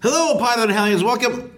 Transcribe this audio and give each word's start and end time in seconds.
Hello, 0.00 0.38
Hotter 0.38 0.60
Than 0.60 0.70
Hellions. 0.70 1.02
Welcome. 1.02 1.52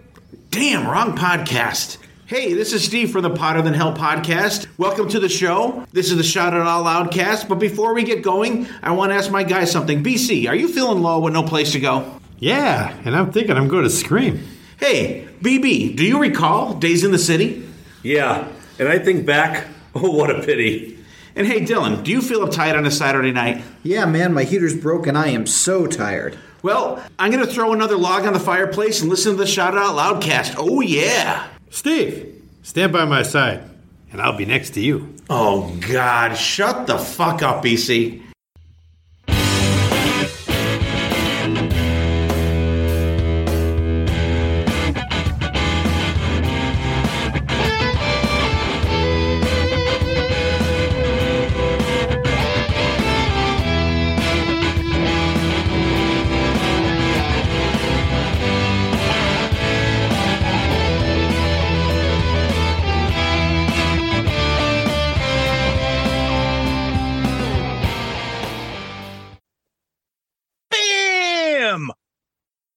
Damn, 0.51 0.89
wrong 0.89 1.17
podcast. 1.17 1.99
Hey, 2.27 2.55
this 2.55 2.73
is 2.73 2.83
Steve 2.85 3.11
from 3.11 3.23
the 3.23 3.35
Hotter 3.35 3.61
Than 3.61 3.75
Hell 3.75 3.93
podcast. 3.95 4.67
Welcome 4.79 5.09
to 5.11 5.21
the 5.21 5.29
show. 5.29 5.85
This 5.93 6.11
is 6.11 6.17
the 6.17 6.23
Shout 6.23 6.55
It 6.55 6.61
Out 6.61 6.85
Loud 6.85 7.11
cast. 7.13 7.49
But 7.49 7.57
before 7.57 7.93
we 7.93 8.03
get 8.03 8.23
going, 8.23 8.67
I 8.83 8.93
want 8.93 9.13
to 9.13 9.17
ask 9.17 9.31
my 9.31 9.43
guy 9.43 9.65
something. 9.65 10.03
BC, 10.03 10.49
are 10.49 10.55
you 10.55 10.69
feeling 10.69 11.03
low 11.03 11.21
with 11.21 11.35
no 11.35 11.43
place 11.43 11.73
to 11.73 11.81
go? 11.81 12.19
Yeah, 12.39 12.97
and 13.05 13.15
I'm 13.15 13.31
thinking 13.31 13.57
I'm 13.57 13.69
going 13.69 13.85
to 13.85 13.91
scream. 13.91 14.43
Hey, 14.79 15.29
BB, 15.43 15.97
do 15.97 16.05
you 16.07 16.19
recall 16.19 16.75
Days 16.75 17.05
in 17.05 17.13
the 17.13 17.19
City? 17.19 17.69
Yeah, 18.03 18.49
and 18.79 18.89
I 18.89 18.99
think 18.99 19.27
back, 19.27 19.67
oh, 19.95 20.13
what 20.13 20.31
a 20.31 20.43
pity. 20.43 21.00
And 21.41 21.49
hey, 21.49 21.63
Dylan, 21.63 22.05
do 22.05 22.11
you 22.11 22.21
feel 22.21 22.47
uptight 22.47 22.77
on 22.77 22.85
a 22.85 22.91
Saturday 22.91 23.33
night? 23.33 23.65
Yeah, 23.83 24.05
man, 24.05 24.35
my 24.35 24.45
heater's 24.45 24.77
broken. 24.77 25.17
I 25.17 25.29
am 25.29 25.47
so 25.47 25.87
tired. 25.87 26.39
Well, 26.63 27.03
I'm 27.19 27.33
going 27.33 27.43
to 27.43 27.51
throw 27.51 27.73
another 27.73 27.97
log 27.97 28.27
on 28.27 28.35
the 28.35 28.39
fireplace 28.39 29.01
and 29.01 29.09
listen 29.09 29.33
to 29.33 29.39
the 29.39 29.47
Shout 29.47 29.73
It 29.73 29.81
Out 29.81 29.95
Loud 29.95 30.23
cast. 30.23 30.57
Oh, 30.59 30.83
yeah. 30.83 31.49
Steve, 31.71 32.45
stand 32.63 32.93
by 32.93 33.07
my 33.07 33.23
side, 33.23 33.63
and 34.13 34.21
I'll 34.21 34.37
be 34.37 34.45
next 34.45 34.75
to 34.75 34.83
you. 34.83 35.15
Oh, 35.31 35.75
God. 35.89 36.35
Shut 36.35 36.87
the 36.87 36.99
fuck 36.99 37.43
up, 37.43 37.65
BC. 37.65 38.21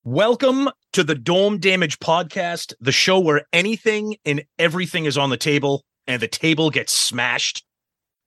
Welcome 0.06 0.70
to 0.92 1.06
the 1.06 1.16
Dorm 1.16 1.60
Damage 1.60 1.98
Podcast, 2.00 2.74
the 2.82 2.92
show 2.92 3.20
where 3.20 3.44
anything 3.54 4.18
and 4.26 4.44
everything 4.60 5.06
is 5.06 5.18
on 5.18 5.30
the 5.30 5.38
table 5.38 5.86
and 6.08 6.22
the 6.22 6.28
table 6.28 6.70
gets 6.70 6.92
smashed. 6.92 7.64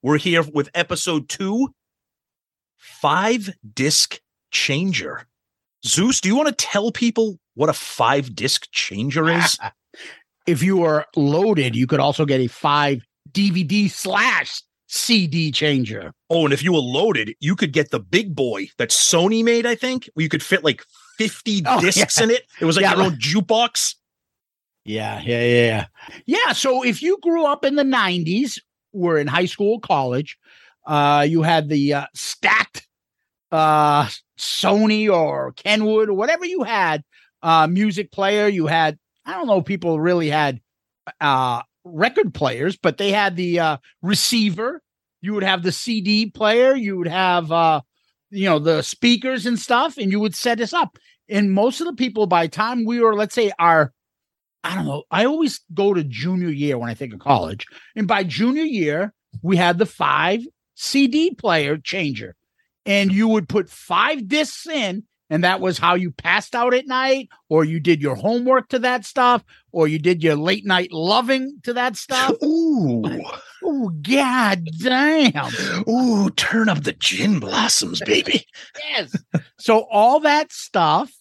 We're 0.00 0.16
here 0.16 0.42
with 0.42 0.70
episode 0.72 1.28
two 1.28 1.68
five 2.78 3.50
disc 3.74 4.18
changer. 4.50 5.26
Zeus, 5.84 6.22
do 6.22 6.30
you 6.30 6.36
want 6.36 6.48
to 6.48 6.54
tell 6.54 6.92
people 6.92 7.36
what 7.56 7.68
a 7.68 7.74
five 7.74 8.34
disc 8.34 8.68
changer 8.72 9.28
is? 9.28 9.58
if 10.46 10.62
you 10.62 10.82
are 10.82 11.04
loaded, 11.14 11.76
you 11.76 11.86
could 11.86 12.00
also 12.00 12.24
get 12.24 12.40
a 12.40 12.46
five 12.46 13.02
DVD 13.32 13.90
slash 13.90 14.62
CD 14.86 15.52
changer. 15.52 16.14
Oh, 16.30 16.46
and 16.46 16.54
if 16.54 16.62
you 16.62 16.72
were 16.72 16.78
loaded, 16.78 17.34
you 17.38 17.54
could 17.54 17.74
get 17.74 17.90
the 17.90 18.00
big 18.00 18.34
boy 18.34 18.68
that 18.78 18.88
Sony 18.88 19.44
made, 19.44 19.66
I 19.66 19.74
think, 19.74 20.08
where 20.14 20.22
you 20.22 20.30
could 20.30 20.42
fit 20.42 20.64
like 20.64 20.82
50 21.18 21.62
Oh, 21.66 21.80
discs 21.80 22.18
yeah. 22.18 22.24
in 22.24 22.30
it. 22.30 22.42
It 22.60 22.64
was 22.64 22.76
like 22.76 22.84
Yeah, 22.84 22.94
your 22.96 23.04
own 23.04 23.16
jukebox. 23.18 23.94
Yeah, 24.84 25.20
yeah, 25.24 25.42
yeah, 25.42 25.66
yeah. 25.66 25.86
Yeah. 26.26 26.52
So 26.52 26.84
if 26.84 27.02
you 27.02 27.18
grew 27.20 27.44
up 27.44 27.64
in 27.64 27.74
the 27.74 27.82
90s, 27.82 28.58
were 28.92 29.18
in 29.18 29.26
high 29.26 29.46
school, 29.46 29.80
college, 29.80 30.38
uh, 30.86 31.26
you 31.28 31.42
had 31.42 31.68
the 31.68 31.92
uh, 31.94 32.06
stacked 32.14 32.86
uh, 33.52 34.08
Sony 34.38 35.12
or 35.12 35.52
Kenwood 35.52 36.08
or 36.08 36.14
whatever 36.14 36.44
you 36.44 36.62
had, 36.62 37.02
uh, 37.42 37.66
music 37.66 38.12
player. 38.12 38.46
You 38.48 38.66
had, 38.66 38.98
I 39.24 39.32
don't 39.32 39.46
know, 39.46 39.60
people 39.60 39.98
really 40.00 40.30
had 40.30 40.60
uh, 41.20 41.62
record 41.84 42.32
players, 42.34 42.76
but 42.76 42.96
they 42.98 43.10
had 43.12 43.36
the 43.36 43.58
uh, 43.60 43.76
receiver. 44.02 44.80
You 45.20 45.34
would 45.34 45.42
have 45.44 45.62
the 45.62 45.72
CD 45.72 46.30
player. 46.30 46.74
You 46.74 46.96
would 46.98 47.08
have, 47.08 47.50
uh, 47.50 47.80
you 48.36 48.48
know, 48.48 48.58
the 48.58 48.82
speakers 48.82 49.46
and 49.46 49.58
stuff, 49.58 49.96
and 49.98 50.12
you 50.12 50.20
would 50.20 50.34
set 50.34 50.58
this 50.58 50.72
up. 50.72 50.98
And 51.28 51.52
most 51.52 51.80
of 51.80 51.86
the 51.86 51.94
people, 51.94 52.26
by 52.26 52.46
the 52.46 52.50
time 52.52 52.84
we 52.84 53.00
were, 53.00 53.14
let's 53.14 53.34
say, 53.34 53.52
our 53.58 53.92
I 54.66 54.74
don't 54.74 54.86
know. 54.86 55.04
I 55.12 55.24
always 55.26 55.60
go 55.74 55.94
to 55.94 56.02
junior 56.02 56.48
year 56.48 56.76
when 56.76 56.90
I 56.90 56.94
think 56.94 57.14
of 57.14 57.20
college. 57.20 57.66
And 57.94 58.08
by 58.08 58.24
junior 58.24 58.64
year, 58.64 59.14
we 59.40 59.56
had 59.56 59.78
the 59.78 59.86
five 59.86 60.40
CD 60.74 61.32
player 61.32 61.78
changer. 61.78 62.34
And 62.84 63.12
you 63.12 63.28
would 63.28 63.48
put 63.48 63.70
five 63.70 64.26
discs 64.26 64.66
in, 64.66 65.04
and 65.30 65.44
that 65.44 65.60
was 65.60 65.78
how 65.78 65.94
you 65.94 66.10
passed 66.10 66.56
out 66.56 66.74
at 66.74 66.88
night, 66.88 67.28
or 67.48 67.64
you 67.64 67.78
did 67.78 68.02
your 68.02 68.16
homework 68.16 68.68
to 68.70 68.80
that 68.80 69.04
stuff, 69.04 69.44
or 69.70 69.86
you 69.86 70.00
did 70.00 70.22
your 70.22 70.34
late 70.34 70.64
night 70.64 70.90
loving 70.90 71.58
to 71.62 71.72
that 71.74 71.96
stuff. 71.96 72.32
Ooh. 72.44 73.04
Oh, 73.66 73.90
god 74.02 74.68
damn. 74.78 75.52
Ooh, 75.88 76.30
turn 76.30 76.68
up 76.68 76.84
the 76.84 76.92
gin 76.92 77.40
blossoms, 77.40 78.00
baby. 78.00 78.46
yes. 78.88 79.16
So 79.58 79.86
all 79.90 80.20
that 80.20 80.52
stuff 80.52 81.12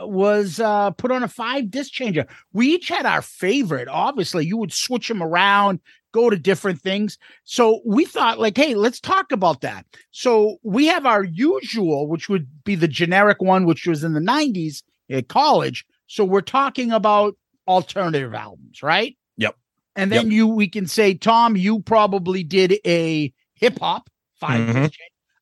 was 0.00 0.60
uh 0.60 0.92
put 0.92 1.10
on 1.10 1.24
a 1.24 1.28
five 1.28 1.70
disc 1.70 1.92
changer. 1.92 2.26
We 2.52 2.68
each 2.68 2.88
had 2.88 3.04
our 3.04 3.22
favorite. 3.22 3.88
Obviously, 3.88 4.46
you 4.46 4.56
would 4.56 4.72
switch 4.72 5.08
them 5.08 5.22
around, 5.22 5.80
go 6.12 6.30
to 6.30 6.36
different 6.36 6.80
things. 6.80 7.18
So 7.44 7.80
we 7.84 8.04
thought, 8.04 8.38
like, 8.38 8.56
hey, 8.56 8.74
let's 8.74 9.00
talk 9.00 9.32
about 9.32 9.60
that. 9.62 9.86
So 10.12 10.58
we 10.62 10.86
have 10.86 11.04
our 11.04 11.24
usual, 11.24 12.06
which 12.06 12.28
would 12.28 12.46
be 12.64 12.74
the 12.74 12.88
generic 12.88 13.42
one, 13.42 13.64
which 13.64 13.86
was 13.86 14.04
in 14.04 14.14
the 14.14 14.20
90s 14.20 14.82
at 15.10 15.28
college. 15.28 15.84
So 16.06 16.24
we're 16.24 16.40
talking 16.40 16.92
about 16.92 17.36
alternative 17.66 18.34
albums, 18.34 18.82
right? 18.82 19.17
Yep. 19.98 20.02
And 20.04 20.12
then 20.12 20.30
you 20.30 20.46
we 20.46 20.68
can 20.68 20.86
say, 20.86 21.14
Tom, 21.14 21.56
you 21.56 21.80
probably 21.82 22.44
did 22.44 22.78
a 22.86 23.32
hip 23.54 23.78
hop 23.80 24.08
5 24.40 24.66
disc 24.66 24.76
Mhm. 24.78 24.92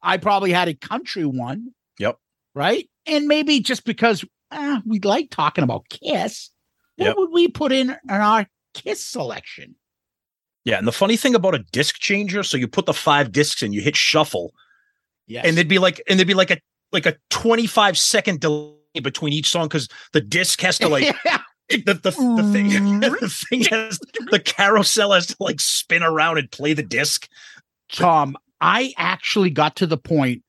I 0.02 0.16
probably 0.16 0.52
had 0.52 0.68
a 0.68 0.74
country 0.74 1.24
one 1.26 1.72
Yep. 1.98 2.16
right? 2.54 2.88
And 3.06 3.28
maybe 3.28 3.60
just 3.60 3.84
because 3.84 4.24
uh, 4.50 4.80
we 4.86 4.98
like 5.00 5.30
talking 5.30 5.64
about 5.64 5.88
Kiss, 5.90 6.50
what 6.96 7.06
Yep. 7.06 7.16
would 7.18 7.30
we 7.32 7.48
put 7.48 7.72
in 7.72 7.90
in 7.90 8.10
our 8.10 8.46
Kiss 8.74 9.04
selection? 9.04 9.74
Yeah, 10.64 10.78
and 10.78 10.86
the 10.86 10.92
funny 10.92 11.16
thing 11.16 11.34
about 11.34 11.54
a 11.54 11.58
disc 11.72 11.96
changer, 11.98 12.42
so 12.42 12.56
you 12.56 12.66
put 12.66 12.86
the 12.86 12.94
five 12.94 13.30
discs 13.32 13.62
in, 13.62 13.72
you 13.72 13.80
hit 13.82 13.94
shuffle, 13.96 14.52
Yes. 15.26 15.44
and 15.44 15.56
there'd 15.56 15.68
be 15.68 15.78
like, 15.78 16.00
and 16.08 16.18
there'd 16.18 16.26
be 16.28 16.34
like 16.34 16.50
a 16.50 16.58
like 16.92 17.04
a 17.06 17.16
twenty 17.30 17.66
five 17.66 17.98
second 17.98 18.40
delay 18.40 18.72
between 19.02 19.32
each 19.32 19.48
song 19.50 19.66
because 19.66 19.88
the 20.12 20.20
disc 20.20 20.60
has 20.62 20.78
to 20.78 20.88
like 20.88 21.14
the 21.68 21.94
the, 21.94 22.10
the 22.10 22.50
thing 22.52 22.66
mm. 22.70 23.20
the 23.20 23.28
thing 23.28 23.62
has 23.64 23.98
the 24.30 24.40
carousel 24.40 25.12
has 25.12 25.26
to 25.26 25.36
like 25.40 25.60
spin 25.60 26.02
around 26.02 26.38
and 26.38 26.50
play 26.50 26.72
the 26.72 26.82
disc. 26.82 27.28
Tom, 27.90 28.36
I 28.60 28.92
actually 28.96 29.50
got 29.50 29.76
to 29.76 29.86
the 29.86 29.98
point 29.98 30.42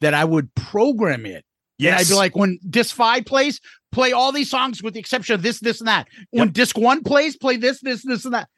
that 0.00 0.14
I 0.14 0.24
would 0.24 0.54
program 0.54 1.26
it. 1.26 1.44
And 1.80 1.96
I'd 1.96 2.08
be 2.08 2.14
like, 2.14 2.36
when 2.36 2.58
disc 2.68 2.94
five 2.94 3.24
plays, 3.24 3.60
play 3.90 4.12
all 4.12 4.32
these 4.32 4.50
songs 4.50 4.82
with 4.82 4.94
the 4.94 5.00
exception 5.00 5.34
of 5.34 5.42
this, 5.42 5.60
this, 5.60 5.80
and 5.80 5.88
that. 5.88 6.08
When 6.30 6.52
disc 6.52 6.78
one 6.78 7.02
plays, 7.02 7.36
play 7.36 7.56
this, 7.56 7.80
this, 7.80 8.04
this, 8.04 8.24
and 8.24 8.34
that. 8.34 8.48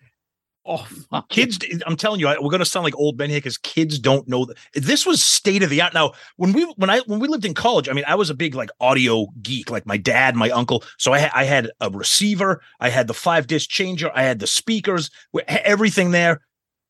Oh, 0.69 0.79
fuck. 1.11 1.29
Kids, 1.29 1.59
I'm 1.87 1.97
telling 1.97 2.19
you, 2.19 2.27
I- 2.27 2.39
we're 2.41 2.51
going 2.51 2.59
to 2.59 2.65
sound 2.65 2.85
like 2.85 2.97
old 2.97 3.19
men 3.19 3.31
here 3.31 3.39
because 3.39 3.57
kids 3.59 3.99
don't 3.99 4.27
know. 4.27 4.47
That. 4.47 4.57
This 4.75 5.07
was 5.07 5.23
state 5.23 5.63
of 5.63 5.71
the 5.71 5.81
art. 5.81 5.95
Now, 5.95 6.13
when 6.37 6.53
we 6.53 6.65
when 6.77 6.91
I 6.91 7.01
when 7.01 7.21
we 7.21 7.29
lived 7.29 7.45
in 7.45 7.55
college, 7.55 7.89
I 7.89 7.93
mean, 7.93 8.05
I 8.07 8.17
was 8.17 8.31
a 8.31 8.35
big 8.35 8.55
like 8.55 8.71
audio 8.81 9.27
geek, 9.43 9.71
like 9.71 9.87
my 9.87 9.97
dad, 9.97 10.35
my 10.35 10.51
uncle. 10.51 10.83
So 10.99 11.13
I 11.15 11.31
I 11.35 11.45
had 11.45 11.71
a 11.81 11.91
receiver, 11.91 12.61
I 12.81 12.89
had 12.91 13.07
the 13.07 13.15
five 13.15 13.47
disc 13.47 13.71
changer, 13.71 14.11
I 14.15 14.23
had 14.23 14.41
the 14.41 14.47
speakers, 14.47 15.11
everything 15.47 16.11
there. 16.11 16.41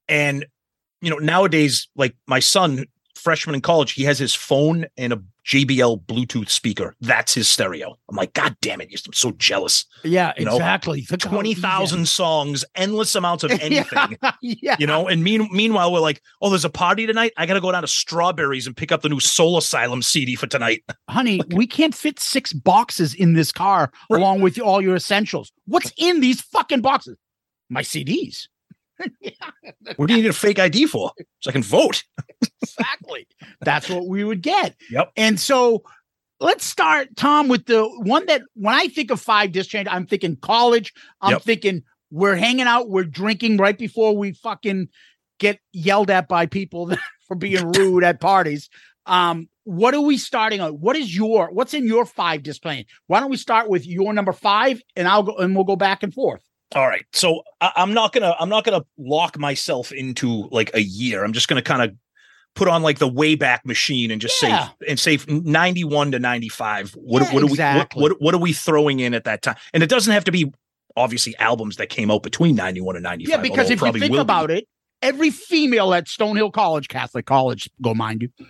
And 0.09 0.47
you 1.03 1.11
know, 1.11 1.19
nowadays, 1.19 1.89
like 1.97 2.17
my 2.27 2.41
son, 2.41 2.87
freshman 3.15 3.55
in 3.55 3.61
college, 3.61 3.93
he 3.93 4.05
has 4.05 4.19
his 4.19 4.35
phone 4.35 4.87
and 4.97 5.13
a 5.13 5.23
JBL 5.47 6.05
Bluetooth 6.07 6.51
speaker. 6.51 6.95
That's 7.01 7.35
his 7.35 7.49
stereo. 7.49 7.97
I'm 8.09 8.17
like, 8.17 8.33
God 8.35 8.57
damn 8.61 8.81
it! 8.81 8.89
I'm 9.07 9.13
so 9.13 9.33
jealous. 9.33 9.85
Yeah, 10.05 10.33
You 10.37 10.45
know, 10.45 10.57
exactly. 10.57 11.03
Think 11.03 11.25
how 11.25 11.31
Twenty 11.31 11.55
thousand 11.55 12.09
songs, 12.09 12.65
endless 12.75 13.15
amounts 13.15 13.45
of 13.45 13.51
anything 13.61 14.19
Yeah, 14.21 14.33
yeah. 14.41 14.77
you 14.79 14.87
know 14.87 15.09
and 15.09 15.23
mean, 15.23 15.49
meanwhile 15.53 15.93
we're 15.93 16.01
like 16.01 16.21
oh 16.43 16.51
there's 16.51 16.65
a 16.65 16.71
party 16.71 17.07
tonight 17.07 17.33
i 17.37 17.47
gotta 17.47 17.61
go 17.61 17.73
down 17.73 17.83
to 17.83 17.89
strawberries 17.89 18.67
and 18.67 18.77
pick 18.77 18.93
up 18.93 19.03
the 19.03 19.09
new 19.09 19.21
soul 19.21 19.57
asylum 19.57 20.03
cd 20.03 20.35
for 20.35 20.47
tonight 20.47 20.83
honey, 21.09 21.41
we 21.55 21.67
can't 21.67 21.95
fit 21.95 22.21
six 22.21 22.53
boxes 22.53 23.15
in 23.15 23.35
this 23.35 23.53
car 23.53 23.91
along 24.11 24.41
with 24.41 24.61
all 24.61 24.83
your 24.83 24.97
essentials. 24.97 25.53
What's 25.67 25.93
in 25.97 26.21
these 26.21 26.41
fucking 26.41 26.83
boxes? 26.83 27.17
My 27.69 27.83
CDs. 27.83 28.49
what 29.97 30.07
do 30.09 30.15
you 30.15 30.23
need 30.23 30.29
a 30.29 30.33
fake 30.33 30.59
id 30.59 30.87
for 30.87 31.13
so 31.41 31.51
i 31.51 31.53
can 31.53 31.63
vote 31.63 32.03
exactly. 32.63 33.27
That's 33.61 33.89
what 33.89 34.07
we 34.07 34.25
would 34.25 34.43
get. 34.43 34.77
Yep. 34.91 35.13
And 35.17 35.39
so 35.41 35.83
let's 36.41 36.65
start, 36.65 37.17
Tom, 37.17 37.49
with 37.49 37.67
the 37.67 37.85
one 38.03 38.27
that 38.27 38.43
when 38.55 38.75
I 38.75 38.89
think 38.89 39.11
of 39.11 39.21
five 39.21 39.53
disc 39.53 39.71
change, 39.71 39.89
I'm 39.91 40.07
thinking 40.07 40.37
college. 40.37 40.93
I'm 41.21 41.33
Yep. 41.33 41.43
thinking 41.43 41.83
we're 42.11 42.37
hanging 42.37 42.67
out, 42.67 42.89
we're 42.91 43.05
drinking 43.05 43.57
right 43.57 43.77
before 43.79 44.17
we 44.17 44.33
fucking 44.33 44.89
get 45.39 45.59
yelled 45.73 46.11
at 46.11 46.29
by 46.29 46.47
people 46.47 46.91
for 47.27 47.37
being 47.37 47.71
rude 47.73 48.05
at 48.05 48.21
parties. 48.21 48.69
Um, 49.07 49.49
what 49.65 49.95
are 49.95 50.01
we 50.01 50.19
starting 50.19 50.61
on? 50.61 50.73
What 50.73 50.97
is 50.97 51.15
your 51.17 51.51
what's 51.53 51.75
in 51.75 51.87
your 51.87 52.05
five 52.05 52.43
disc 52.43 52.61
playing? 52.63 52.85
Why 53.07 53.21
don't 53.21 53.31
we 53.31 53.37
start 53.37 53.69
with 53.69 53.87
your 53.87 54.13
number 54.13 54.33
five 54.33 54.83
and 54.97 55.09
I'll 55.09 55.23
go 55.23 55.37
and 55.37 55.55
we'll 55.55 55.65
go 55.65 55.77
back 55.77 56.03
and 56.03 56.13
forth. 56.13 56.43
All 56.75 56.87
right 56.89 57.05
so 57.13 57.43
I, 57.61 57.73
i'm 57.77 57.95
not 57.95 58.13
gonna 58.13 58.35
i'm 58.41 58.49
not 58.49 58.65
gonna 58.65 58.85
lock 58.99 59.39
myself 59.39 59.93
into 59.93 60.49
like 60.51 60.71
a 60.75 60.81
year 60.83 61.25
i'm 61.25 61.33
just 61.33 61.47
gonna 61.49 61.63
kind 61.63 61.83
of 61.83 61.97
put 62.55 62.69
on 62.69 62.83
like 62.83 62.99
the 62.99 63.09
wayback 63.09 63.65
machine 63.65 64.11
and 64.11 64.21
just 64.21 64.43
Yeah. 64.43 64.69
say 64.69 64.75
and 64.89 64.99
say 64.99 65.19
91 65.29 66.13
to 66.13 66.19
95 66.19 66.93
what, 66.93 67.23
Yeah, 67.23 67.35
what 67.35 67.43
are 67.43 67.47
exactly. 67.47 67.99
we 68.01 68.03
what, 68.03 68.13
what, 68.13 68.23
what 68.23 68.35
are 68.35 68.39
we 68.41 68.53
throwing 68.53 68.99
in 69.01 69.15
at 69.15 69.25
that 69.25 69.43
time 69.43 69.57
and 69.75 69.83
it 69.83 69.89
doesn't 69.89 70.13
have 70.13 70.25
to 70.25 70.33
be 70.33 70.53
obviously 70.97 71.37
albums 71.37 71.77
that 71.77 71.89
came 71.91 72.11
out 72.11 72.23
between 72.23 72.57
91 72.57 72.97
and 72.97 73.03
95 73.03 73.29
Yeah, 73.31 73.43
because 73.43 73.71
if 73.71 73.81
you 73.83 73.93
think 73.93 74.17
about 74.17 74.51
it, 74.51 74.67
every 75.03 75.29
female 75.29 75.93
at 75.93 76.07
Stonehill 76.07 76.53
College, 76.55 76.89
Catholic 76.89 77.27
college, 77.27 77.69
go 77.83 77.93
mind 77.93 78.23
you, 78.23 78.47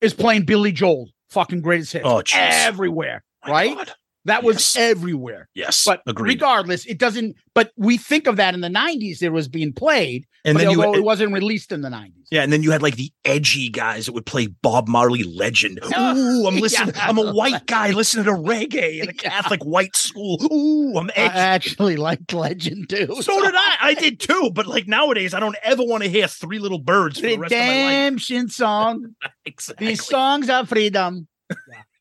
is 0.00 0.14
playing 0.14 0.44
Billy 0.46 0.72
Joel, 0.72 1.10
fucking 1.28 1.60
greatest 1.60 1.92
hits. 1.92 2.06
Oh, 2.08 2.22
everywhere, 2.34 3.22
My 3.46 3.50
right? 3.52 3.76
God. 3.76 3.92
That 4.26 4.42
was 4.42 4.56
Yes. 4.56 4.76
everywhere. 4.76 5.48
yes 5.54 5.84
But 5.86 6.02
agreed 6.06 6.34
regardless, 6.34 6.84
it 6.84 6.98
doesn't. 6.98 7.36
But 7.54 7.72
we 7.76 7.96
think 7.96 8.26
of 8.26 8.36
that 8.36 8.52
in 8.54 8.60
the 8.60 8.68
'90s. 8.68 9.22
It 9.22 9.30
was 9.30 9.48
being 9.48 9.72
played, 9.72 10.26
and 10.44 10.54
but 10.56 10.60
then 10.64 10.70
you 10.72 10.82
although 10.84 10.98
it 10.98 11.04
wasn't 11.04 11.32
released 11.32 11.72
in 11.72 11.80
the 11.80 11.88
'90s. 11.88 12.12
Yeah, 12.30 12.42
and 12.42 12.52
then 12.52 12.62
you 12.62 12.70
had 12.70 12.82
like 12.82 12.96
the 12.96 13.10
edgy 13.24 13.70
guys 13.70 14.06
that 14.06 14.12
would 14.12 14.26
play 14.26 14.46
Bob 14.46 14.88
Marley 14.88 15.22
Legend. 15.24 15.80
Oh, 15.96 16.16
Ooh, 16.16 16.46
I'm 16.46 16.56
listening. 16.60 16.94
yeah. 16.94 17.06
I'm 17.08 17.18
a 17.18 17.32
white 17.32 17.66
guy 17.66 17.90
listening 17.90 18.26
to 18.26 18.32
reggae 18.32 19.00
in 19.02 19.08
a 19.08 19.12
Yeah. 19.22 19.30
Catholic 19.30 19.62
white 19.64 19.96
school. 19.96 20.38
Ooh, 20.52 20.96
I'm 20.98 21.10
I 21.16 21.22
actually 21.22 21.96
liked 21.96 22.32
Legend 22.32 22.88
too. 22.90 23.22
so 23.22 23.42
did 23.42 23.54
I. 23.56 23.76
I 23.80 23.94
did 23.94 24.20
too. 24.20 24.50
But 24.54 24.66
like 24.66 24.86
nowadays, 24.86 25.32
I 25.34 25.40
don't 25.40 25.56
ever 25.62 25.82
want 25.82 26.02
to 26.04 26.10
hear 26.10 26.28
Three 26.28 26.58
Little 26.58 26.78
Birds 26.78 27.18
for 27.18 27.26
the 27.26 27.38
rest 27.38 27.52
of 27.52 27.58
my 27.58 27.66
life. 27.66 27.86
Redemption 27.86 28.48
song. 28.48 29.14
Exactly. 29.46 29.86
These 29.88 30.04
songs 30.04 30.48
of 30.50 30.68
freedom. 30.68 31.26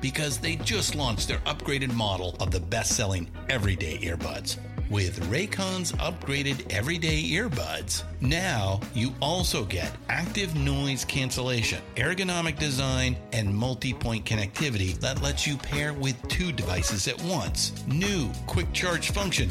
because 0.00 0.38
they 0.38 0.56
just 0.56 0.94
launched 0.94 1.28
their 1.28 1.38
upgraded 1.38 1.92
model 1.94 2.36
of 2.40 2.50
the 2.50 2.60
best 2.60 2.96
selling 2.96 3.28
everyday 3.48 3.98
earbuds. 3.98 4.58
With 4.90 5.20
Raycon's 5.30 5.92
upgraded 5.92 6.72
everyday 6.72 7.22
earbuds, 7.22 8.04
now 8.22 8.80
you 8.94 9.12
also 9.20 9.66
get 9.66 9.92
active 10.08 10.54
noise 10.56 11.04
cancellation, 11.04 11.82
ergonomic 11.96 12.58
design, 12.58 13.14
and 13.34 13.54
multi 13.54 13.92
point 13.92 14.24
connectivity 14.24 14.98
that 15.00 15.20
lets 15.20 15.46
you 15.46 15.58
pair 15.58 15.92
with 15.92 16.16
two 16.28 16.52
devices 16.52 17.06
at 17.06 17.20
once. 17.24 17.74
New 17.86 18.30
quick 18.46 18.72
charge 18.72 19.10
function, 19.10 19.50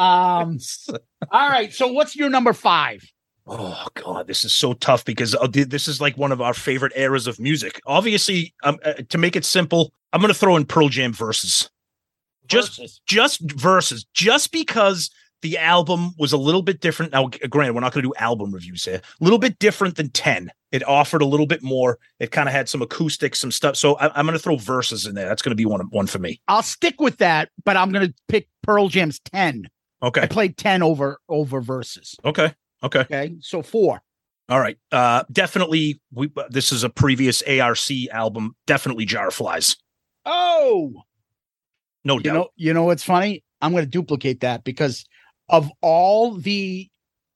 Um. 0.00 0.58
all 1.30 1.48
right. 1.48 1.72
So 1.72 1.88
what's 1.88 2.16
your 2.16 2.30
number 2.30 2.52
five? 2.52 3.02
Oh 3.46 3.86
god, 3.94 4.26
this 4.26 4.44
is 4.44 4.52
so 4.52 4.74
tough 4.74 5.04
because 5.04 5.34
uh, 5.34 5.48
this 5.50 5.88
is 5.88 6.00
like 6.00 6.16
one 6.16 6.30
of 6.30 6.40
our 6.40 6.54
favorite 6.54 6.92
eras 6.94 7.26
of 7.26 7.40
music. 7.40 7.80
Obviously, 7.86 8.54
um, 8.62 8.78
uh, 8.84 8.94
to 9.08 9.18
make 9.18 9.34
it 9.34 9.44
simple, 9.44 9.92
I'm 10.12 10.20
going 10.20 10.32
to 10.32 10.38
throw 10.38 10.56
in 10.56 10.64
Pearl 10.64 10.88
Jam 10.88 11.12
Versus. 11.12 11.68
just 12.46 12.78
Versus. 12.78 13.00
just 13.06 13.40
Versus, 13.40 14.06
just 14.14 14.52
because 14.52 15.10
the 15.42 15.58
album 15.58 16.12
was 16.18 16.32
a 16.32 16.36
little 16.36 16.62
bit 16.62 16.80
different. 16.80 17.12
Now, 17.12 17.28
granted, 17.48 17.74
we're 17.74 17.80
not 17.80 17.92
going 17.92 18.04
to 18.04 18.08
do 18.08 18.14
album 18.18 18.52
reviews 18.52 18.84
here. 18.84 19.00
A 19.20 19.24
little 19.24 19.38
bit 19.38 19.58
different 19.58 19.96
than 19.96 20.10
Ten. 20.10 20.52
It 20.70 20.86
offered 20.86 21.22
a 21.22 21.26
little 21.26 21.46
bit 21.46 21.62
more. 21.62 21.98
It 22.20 22.30
kind 22.30 22.48
of 22.48 22.54
had 22.54 22.68
some 22.68 22.82
acoustics, 22.82 23.40
some 23.40 23.50
stuff. 23.50 23.76
So 23.76 23.96
I, 23.96 24.16
I'm 24.16 24.26
going 24.26 24.38
to 24.38 24.42
throw 24.42 24.56
Versus 24.56 25.06
in 25.06 25.14
there. 25.14 25.26
That's 25.26 25.42
going 25.42 25.50
to 25.50 25.56
be 25.56 25.66
one 25.66 25.80
one 25.90 26.06
for 26.06 26.18
me. 26.18 26.40
I'll 26.46 26.62
stick 26.62 27.00
with 27.00 27.16
that, 27.18 27.48
but 27.64 27.76
I'm 27.76 27.90
going 27.90 28.06
to 28.06 28.14
pick 28.28 28.48
Pearl 28.62 28.88
Jam's 28.88 29.18
10. 30.02 30.24
I 30.24 30.26
played 30.26 30.56
10 30.56 30.82
over 30.82 31.20
over 31.28 31.60
Versus. 31.60 32.16
Okay. 32.24 32.54
Okay. 32.82 33.00
Okay. 33.00 33.34
So 33.40 33.62
four. 33.62 34.00
All 34.48 34.58
right. 34.60 34.78
Uh, 34.90 35.22
definitely. 35.30 36.00
We. 36.12 36.30
This 36.48 36.72
is 36.72 36.82
a 36.82 36.88
previous 36.90 37.42
ARC 37.42 37.78
album. 38.10 38.56
Definitely 38.66 39.04
Jar 39.04 39.30
Flies. 39.30 39.76
Oh, 40.26 40.92
No 42.04 42.14
you 42.16 42.20
doubt. 42.22 42.34
know, 42.34 42.48
you 42.56 42.74
know 42.74 42.84
what's 42.84 43.04
funny? 43.04 43.42
I'm 43.60 43.72
going 43.72 43.84
to 43.84 43.90
duplicate 43.90 44.40
that 44.40 44.64
because 44.64 45.04
of 45.48 45.70
all 45.80 46.32
the 46.34 46.88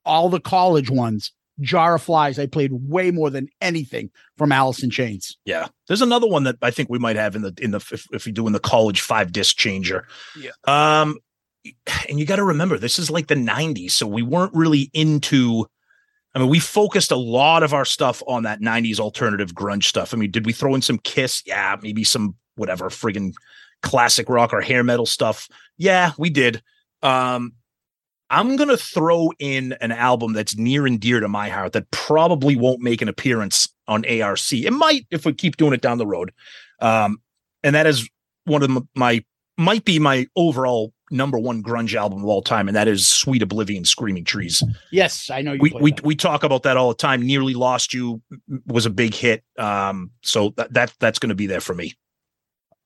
all 0.06 0.28
the 0.28 0.40
college 0.40 0.90
ones, 0.90 1.32
Jar 1.60 1.94
of 1.96 2.02
Flies, 2.02 2.38
I 2.38 2.46
played 2.46 2.72
way 2.72 3.10
more 3.10 3.30
than 3.30 3.48
anything 3.60 4.10
from 4.36 4.52
Alice 4.52 4.82
in 4.82 4.90
Chains. 4.90 5.36
Yeah, 5.44 5.68
there's 5.88 6.02
another 6.02 6.26
one 6.26 6.44
that 6.44 6.56
I 6.62 6.70
think 6.70 6.88
we 6.90 6.98
might 6.98 7.16
have 7.16 7.36
in 7.36 7.42
the 7.42 7.54
in 7.60 7.70
the 7.70 7.78
if, 7.78 8.06
if 8.12 8.26
we 8.26 8.32
do 8.32 8.46
in 8.46 8.52
the 8.52 8.60
college 8.60 9.00
five 9.00 9.32
disc 9.32 9.56
changer. 9.56 10.06
Yeah. 10.38 10.50
Um, 10.66 11.18
and 12.08 12.18
you 12.18 12.26
got 12.26 12.36
to 12.36 12.44
remember 12.44 12.78
this 12.78 12.98
is 12.98 13.10
like 13.10 13.26
the 13.26 13.34
'90s, 13.34 13.92
so 13.92 14.06
we 14.06 14.22
weren't 14.22 14.54
really 14.54 14.90
into. 14.92 15.66
I 16.36 16.40
mean, 16.40 16.48
we 16.48 16.58
focused 16.58 17.12
a 17.12 17.16
lot 17.16 17.62
of 17.62 17.72
our 17.72 17.84
stuff 17.84 18.22
on 18.26 18.42
that 18.42 18.60
'90s 18.60 18.98
alternative 18.98 19.54
grunge 19.54 19.84
stuff. 19.84 20.12
I 20.12 20.16
mean, 20.16 20.30
did 20.30 20.46
we 20.46 20.52
throw 20.52 20.74
in 20.74 20.82
some 20.82 20.98
Kiss? 20.98 21.42
Yeah, 21.46 21.76
maybe 21.82 22.04
some 22.04 22.34
whatever 22.56 22.88
friggin' 22.88 23.34
classic 23.82 24.28
rock 24.28 24.52
or 24.52 24.60
hair 24.60 24.82
metal 24.82 25.06
stuff. 25.06 25.48
Yeah, 25.76 26.12
we 26.18 26.30
did. 26.30 26.62
Um, 27.02 27.52
I'm 28.30 28.56
gonna 28.56 28.76
throw 28.76 29.30
in 29.38 29.74
an 29.80 29.92
album 29.92 30.32
that's 30.32 30.56
near 30.56 30.86
and 30.86 30.98
dear 30.98 31.20
to 31.20 31.28
my 31.28 31.50
heart 31.50 31.74
that 31.74 31.90
probably 31.90 32.56
won't 32.56 32.80
make 32.80 33.02
an 33.02 33.08
appearance 33.08 33.68
on 33.86 34.04
ARC. 34.06 34.52
It 34.52 34.72
might 34.72 35.06
if 35.10 35.26
we 35.26 35.34
keep 35.34 35.56
doing 35.56 35.72
it 35.72 35.82
down 35.82 35.98
the 35.98 36.06
road. 36.06 36.32
Um, 36.80 37.18
and 37.62 37.74
that 37.74 37.86
is 37.86 38.08
one 38.44 38.62
of 38.62 38.88
my 38.94 39.24
might 39.56 39.84
be 39.84 39.98
my 39.98 40.26
overall 40.36 40.92
number 41.10 41.38
one 41.38 41.62
grunge 41.62 41.94
album 41.94 42.20
of 42.20 42.24
all 42.26 42.42
time, 42.42 42.68
and 42.68 42.76
that 42.76 42.88
is 42.88 43.06
Sweet 43.06 43.42
Oblivion, 43.42 43.84
Screaming 43.84 44.24
Trees. 44.24 44.62
Yes, 44.90 45.30
I 45.30 45.42
know 45.42 45.52
you. 45.52 45.58
We 45.60 45.72
we 45.80 45.90
that. 45.92 46.04
we 46.04 46.14
talk 46.16 46.42
about 46.44 46.62
that 46.64 46.76
all 46.76 46.88
the 46.88 46.94
time. 46.96 47.22
Nearly 47.22 47.54
Lost 47.54 47.92
You 47.94 48.22
was 48.66 48.86
a 48.86 48.90
big 48.90 49.14
hit. 49.14 49.42
Um, 49.58 50.10
so 50.22 50.50
that, 50.56 50.72
that 50.74 50.92
that's 51.00 51.18
going 51.18 51.28
to 51.30 51.34
be 51.34 51.46
there 51.46 51.60
for 51.60 51.74
me. 51.74 51.94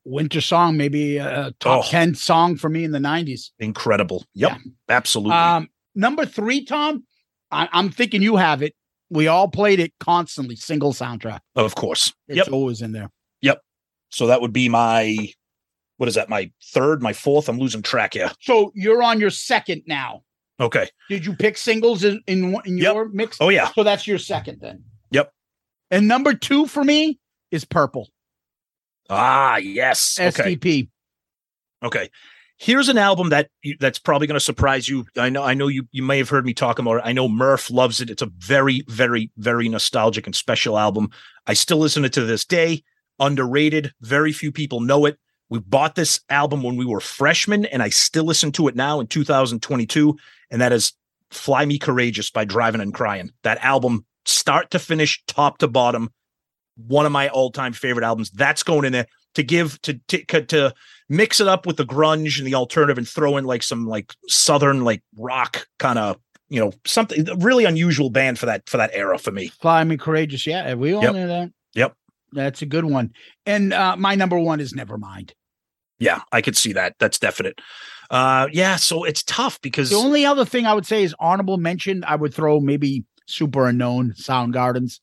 Winter 0.05 0.41
Song, 0.41 0.77
maybe 0.77 1.19
a 1.19 1.53
top 1.61 1.85
Oh. 1.85 1.89
10 1.91 2.15
song 2.15 2.57
for 2.57 2.71
me 2.71 2.83
in 2.85 2.93
the 2.93 2.99
90s. 2.99 3.51
Incredible. 3.59 4.25
Yep, 4.35 4.57
absolutely. 4.89 5.35
Um, 5.35 5.69
number 5.95 6.25
three, 6.25 6.65
Tom, 6.65 7.05
I, 7.51 7.69
I'm 7.73 7.91
thinking 7.91 8.23
you 8.23 8.37
have 8.37 8.63
it. 8.63 8.75
We 9.11 9.27
all 9.27 9.49
played 9.49 9.81
it 9.81 9.93
constantly, 10.01 10.57
single 10.57 10.93
soundtrack. 10.95 11.41
of 11.57 11.75
course. 11.75 12.13
It's 12.27 12.37
Yep. 12.39 12.53
always 12.53 12.81
in 12.81 12.93
there. 12.93 13.11
Yep. 13.43 13.61
So 14.11 14.29
that 14.29 14.41
would 14.41 14.53
be 14.53 14.71
my 14.71 15.29
what 15.99 16.09
is 16.09 16.15
that? 16.17 16.29
My 16.29 16.51
third, 16.73 17.03
my 17.03 17.13
fourth. 17.13 17.49
I'm 17.49 17.59
losing 17.59 17.83
track 17.83 18.15
here. 18.15 18.31
So 18.41 18.73
you're 18.75 19.03
on 19.03 19.21
your 19.21 19.31
second 19.31 19.83
now. 19.87 20.23
Okay. 20.61 20.89
Did 21.09 21.25
you 21.27 21.37
pick 21.37 21.57
singles 21.57 22.03
in 22.03 22.21
in, 22.27 22.57
in 22.65 22.79
Yep. 22.79 22.95
your 22.95 23.09
mix? 23.11 23.37
Oh 23.41 23.49
yeah. 23.51 23.71
So 23.75 23.83
that's 23.85 24.07
your 24.07 24.19
second 24.19 24.61
then. 24.61 24.83
Yep. 25.11 25.33
And 25.91 26.09
number 26.09 26.35
two 26.35 26.67
for 26.67 26.83
me 26.83 27.19
is 27.51 27.65
Purple. 27.65 28.09
Ah, 29.11 29.57
yes. 29.57 30.19
Okay. 30.21 30.57
STP. 30.57 30.89
Okay. 31.83 32.09
Here's 32.61 32.89
an 32.89 32.99
album 32.99 33.29
that 33.29 33.51
you, 33.63 33.77
that's 33.79 34.01
probably 34.01 34.27
going 34.27 34.35
to 34.35 34.41
surprise 34.45 34.89
you. 34.89 35.07
I 35.17 35.29
know. 35.31 35.45
I 35.45 35.55
know 35.55 35.69
you. 35.69 35.87
You 35.93 36.03
may 36.03 36.19
have 36.19 36.29
heard 36.29 36.45
me 36.45 36.53
talk 36.55 36.81
about 36.81 36.97
it. 36.97 37.03
I 37.05 37.13
know 37.13 37.29
Murph 37.29 37.71
loves 37.71 38.01
it. 38.01 38.11
It's 38.11 38.21
a 38.23 38.31
very, 38.39 38.83
very, 38.89 39.31
very 39.37 39.69
nostalgic 39.69 40.27
and 40.27 40.35
special 40.35 40.77
album. 40.77 41.11
I 41.47 41.55
still 41.55 41.79
listen 41.79 42.03
to 42.03 42.07
it 42.09 42.13
to 42.15 42.25
this 42.25 42.45
day. 42.45 42.83
Underrated. 43.21 43.93
Very 44.01 44.33
few 44.33 44.51
people 44.51 44.81
know 44.81 45.07
it. 45.07 45.19
We 45.51 45.61
bought 45.61 45.95
this 45.95 46.21
album 46.29 46.63
when 46.63 46.77
we 46.77 46.85
were 46.85 47.01
freshmen, 47.01 47.65
and 47.67 47.83
I 47.83 47.89
still 47.89 48.25
listen 48.25 48.53
to 48.53 48.69
it 48.69 48.77
now 48.77 49.01
in 49.01 49.07
2022. 49.07 50.17
And 50.51 50.61
that 50.61 50.73
is 50.73 50.93
"Fly 51.31 51.65
Me 51.65 51.79
Courageous" 51.79 52.31
by 52.31 52.45
Drivin' 52.45 52.81
N' 52.81 52.93
Cryin'. 52.93 53.31
That 53.43 53.63
album, 53.65 54.05
start 54.25 54.71
to 54.73 54.79
finish, 54.79 55.23
top 55.27 55.59
to 55.59 55.69
bottom, 55.69 56.11
one 56.77 57.07
of 57.07 57.13
my 57.13 57.29
all-time 57.29 57.73
favorite 57.73 58.05
albums. 58.05 58.31
That's 58.31 58.63
going 58.63 58.85
in 58.85 58.93
there 58.93 59.07
to 59.35 59.43
give 59.43 59.81
to 59.83 59.95
to, 60.09 60.43
to 60.47 60.75
mix 61.09 61.41
it 61.41 61.49
up 61.49 61.67
with 61.67 61.77
the 61.77 61.87
grunge 61.87 62.39
and 62.39 62.47
the 62.47 62.55
alternative 62.55 62.99
and 62.99 63.09
throw 63.09 63.37
in 63.37 63.45
like 63.45 63.63
some 63.63 63.87
like 63.87 64.13
southern 64.29 64.85
like 64.85 65.03
rock 65.17 65.67
kind 65.79 65.99
of 65.99 66.19
you 66.51 66.61
know 66.61 66.73
something 66.87 67.25
really 67.41 67.65
unusual 67.65 68.11
band 68.11 68.39
for 68.39 68.47
that 68.47 68.69
for 68.69 68.77
that 68.77 68.91
era 68.93 69.19
for 69.19 69.31
me. 69.31 69.49
Fly 69.49 69.85
Me 69.85 69.97
Courageous. 69.97 70.47
Yeah, 70.47 70.75
we 70.75 70.93
all 70.93 71.03
Yep. 71.03 71.15
know 71.15 71.29
that. 71.29 71.51
Yep. 71.75 71.95
That's 72.33 72.63
a 72.63 72.67
good 72.67 72.85
one. 72.85 73.13
And 73.47 73.73
uh, 73.73 73.97
my 73.97 74.15
number 74.15 74.39
one 74.39 74.61
is 74.61 74.73
Nevermind. 74.75 75.33
Yeah, 75.99 76.21
I 76.31 76.43
could 76.43 76.57
see 76.57 76.73
that. 76.75 76.95
That's 76.99 77.19
definite. 77.19 77.61
Uh 78.11 78.47
yeah, 78.53 78.77
so 78.77 79.05
it's 79.05 79.23
tough 79.25 79.61
because 79.61 79.91
The 79.91 79.97
only 79.97 80.25
other 80.25 80.45
thing 80.47 80.65
I 80.65 80.73
would 80.73 80.87
say 80.87 81.03
is 81.03 81.15
honorable 81.21 81.59
mention. 81.59 82.05
I 82.05 82.17
would 82.17 82.33
throw 82.33 82.59
maybe 82.61 83.05
Super 83.27 83.67
Unknown, 83.67 84.13
Soundgarden's. 84.13 85.01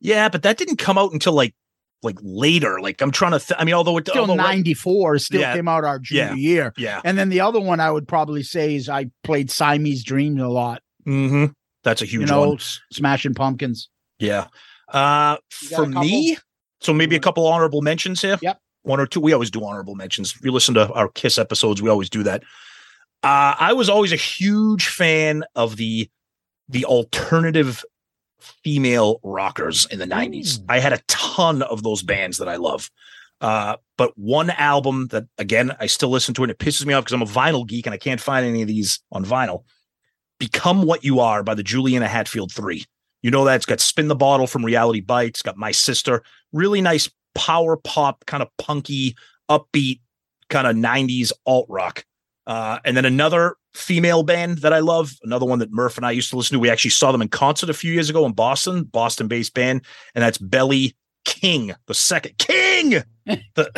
yeah, 0.00 0.28
but 0.30 0.42
that 0.44 0.56
didn't 0.56 0.76
come 0.76 0.96
out 0.96 1.12
until 1.12 1.32
like 1.34 1.54
like 2.02 2.16
later. 2.22 2.80
Like 2.80 3.02
I'm 3.02 3.10
trying 3.10 3.32
to 3.32 3.40
th- 3.40 3.58
I 3.60 3.64
mean 3.64 3.74
although 3.74 3.98
it 3.98 4.08
Still 4.08 4.22
although 4.22 4.36
right- 4.36 4.54
94, 4.56 5.18
still 5.18 5.40
Yeah. 5.40 5.54
came 5.54 5.68
out 5.68 5.84
our 5.84 5.98
junior 5.98 6.28
Yeah. 6.28 6.34
year. 6.34 6.72
Yeah. 6.78 7.00
And 7.04 7.18
then 7.18 7.28
the 7.28 7.40
other 7.42 7.60
one 7.60 7.78
I 7.80 7.90
would 7.90 8.08
probably 8.08 8.42
say 8.42 8.76
is 8.76 8.88
I 8.88 9.10
played 9.24 9.50
Siamese 9.50 10.02
Dream 10.04 10.38
a 10.40 10.48
lot. 10.48 10.80
Mhm. 11.06 11.52
That's 11.84 12.00
a 12.00 12.06
huge 12.06 12.22
you 12.22 12.26
know, 12.34 12.48
one. 12.50 12.58
Smashing 12.92 13.34
Pumpkins. 13.34 13.90
Yeah. 14.18 14.46
Uh 14.88 15.36
for 15.50 15.84
me, 15.86 16.38
so 16.80 16.92
maybe 16.92 17.16
a 17.16 17.20
couple 17.20 17.46
honorable 17.46 17.82
mentions 17.82 18.20
here. 18.20 18.38
Yep. 18.40 18.60
One 18.82 19.00
or 19.00 19.06
two. 19.06 19.20
We 19.20 19.32
always 19.32 19.50
do 19.50 19.64
honorable 19.64 19.94
mentions. 19.94 20.34
If 20.34 20.44
you 20.44 20.52
listen 20.52 20.74
to 20.74 20.90
our 20.92 21.08
Kiss 21.08 21.38
episodes, 21.38 21.82
we 21.82 21.90
always 21.90 22.08
do 22.08 22.22
that. 22.22 22.42
Uh, 23.22 23.54
I 23.58 23.74
was 23.74 23.90
always 23.90 24.12
a 24.12 24.16
huge 24.16 24.88
fan 24.88 25.44
of 25.54 25.76
the 25.76 26.08
the 26.68 26.84
alternative 26.84 27.84
female 28.64 29.20
rockers 29.22 29.86
in 29.86 29.98
the 29.98 30.06
90s. 30.06 30.60
I 30.68 30.78
had 30.78 30.92
a 30.92 31.02
ton 31.08 31.62
of 31.62 31.82
those 31.82 32.02
bands 32.02 32.38
that 32.38 32.48
I 32.48 32.56
love. 32.56 32.90
Uh, 33.40 33.76
but 33.98 34.16
one 34.16 34.50
album 34.50 35.08
that 35.08 35.26
again 35.38 35.74
I 35.80 35.86
still 35.86 36.10
listen 36.10 36.34
to 36.34 36.42
and 36.42 36.50
it 36.50 36.58
pisses 36.58 36.86
me 36.86 36.94
off 36.94 37.04
because 37.04 37.14
I'm 37.14 37.22
a 37.22 37.26
vinyl 37.26 37.66
geek 37.66 37.86
and 37.86 37.94
I 37.94 37.98
can't 37.98 38.20
find 38.20 38.46
any 38.46 38.62
of 38.62 38.68
these 38.68 39.00
on 39.12 39.24
vinyl. 39.24 39.64
Become 40.38 40.82
What 40.82 41.04
You 41.04 41.20
Are 41.20 41.42
by 41.42 41.54
the 41.54 41.62
Juliana 41.62 42.08
Hatfield 42.08 42.52
Three. 42.52 42.86
You 43.22 43.30
know 43.30 43.44
that 43.44 43.56
it's 43.56 43.66
got 43.66 43.80
Spin 43.80 44.08
the 44.08 44.14
Bottle 44.14 44.46
from 44.46 44.64
Reality 44.64 45.00
Bites, 45.00 45.42
got 45.42 45.56
My 45.56 45.72
Sister, 45.72 46.22
really 46.52 46.80
nice 46.80 47.10
power 47.34 47.76
pop, 47.76 48.24
kind 48.26 48.42
of 48.42 48.48
punky, 48.58 49.16
upbeat, 49.50 50.00
kind 50.48 50.66
of 50.66 50.76
90s 50.76 51.32
alt 51.46 51.66
rock. 51.68 52.04
Uh, 52.46 52.78
and 52.84 52.96
then 52.96 53.04
another 53.04 53.56
female 53.74 54.22
band 54.22 54.58
that 54.58 54.72
I 54.72 54.80
love, 54.80 55.12
another 55.22 55.46
one 55.46 55.58
that 55.60 55.70
Murph 55.70 55.96
and 55.96 56.06
I 56.06 56.10
used 56.10 56.30
to 56.30 56.36
listen 56.36 56.54
to. 56.54 56.58
We 56.58 56.70
actually 56.70 56.90
saw 56.90 57.12
them 57.12 57.22
in 57.22 57.28
concert 57.28 57.70
a 57.70 57.74
few 57.74 57.92
years 57.92 58.10
ago 58.10 58.24
in 58.26 58.32
Boston, 58.32 58.84
Boston 58.84 59.28
based 59.28 59.54
band, 59.54 59.84
and 60.14 60.22
that's 60.22 60.38
Belly 60.38 60.96
King, 61.24 61.74
the 61.86 61.94
second 61.94 62.38
King. 62.38 63.02
the 63.26 63.70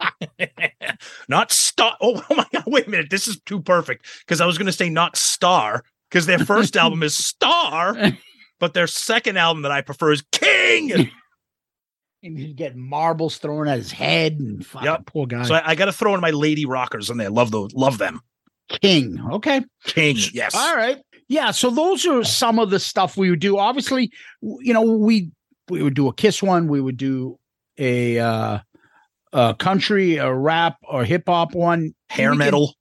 not 1.28 1.52
star. 1.52 1.96
Oh, 2.00 2.24
oh 2.30 2.34
my 2.34 2.46
god! 2.52 2.64
Wait 2.66 2.86
a 2.86 2.90
minute. 2.90 3.10
This 3.10 3.28
is 3.28 3.40
too 3.40 3.60
perfect 3.60 4.06
because 4.20 4.40
I 4.40 4.46
was 4.46 4.58
going 4.58 4.66
to 4.66 4.72
say 4.72 4.88
not 4.88 5.16
star 5.16 5.84
because 6.12 6.26
their 6.26 6.38
first 6.38 6.76
album 6.76 7.02
is 7.02 7.16
Star, 7.26 7.96
but 8.60 8.74
their 8.74 8.86
second 8.86 9.38
album 9.38 9.62
that 9.62 9.72
I 9.72 9.80
prefer 9.80 10.12
is 10.12 10.22
King. 10.32 11.10
And 12.24 12.38
he'd 12.38 12.54
get 12.54 12.76
marbles 12.76 13.38
thrown 13.38 13.66
at 13.66 13.78
his 13.78 13.90
head 13.90 14.34
and 14.38 14.64
fucking 14.64 14.86
Yep. 14.86 15.06
poor 15.06 15.26
guy. 15.26 15.42
So 15.42 15.56
I, 15.56 15.70
I 15.70 15.74
got 15.74 15.86
to 15.86 15.92
throw 15.92 16.14
in 16.14 16.20
my 16.20 16.30
lady 16.30 16.66
rockers 16.66 17.10
in 17.10 17.16
there. 17.16 17.30
Love 17.30 17.50
those. 17.50 17.74
Love 17.74 17.98
them. 17.98 18.20
King. 18.80 19.20
Okay. 19.32 19.60
King. 19.86 20.16
Yes. 20.32 20.54
All 20.54 20.76
right. 20.76 20.98
Yeah. 21.26 21.50
So 21.50 21.68
those 21.68 22.06
are 22.06 22.22
some 22.22 22.60
of 22.60 22.70
the 22.70 22.78
stuff 22.78 23.16
we 23.16 23.28
would 23.30 23.40
do. 23.40 23.58
Obviously, 23.58 24.12
you 24.40 24.72
know, 24.72 24.82
we 24.82 25.32
we 25.68 25.82
would 25.82 25.94
do 25.94 26.06
a 26.06 26.14
kiss 26.14 26.40
one. 26.40 26.68
We 26.68 26.80
would 26.80 26.96
do 26.96 27.40
a 27.76 28.20
uh 28.20 28.58
a 29.32 29.56
country, 29.58 30.18
a 30.18 30.32
rap, 30.32 30.76
or 30.84 31.02
hip 31.04 31.24
hop 31.26 31.56
one. 31.56 31.92
Hair 32.08 32.36
metal. 32.36 32.76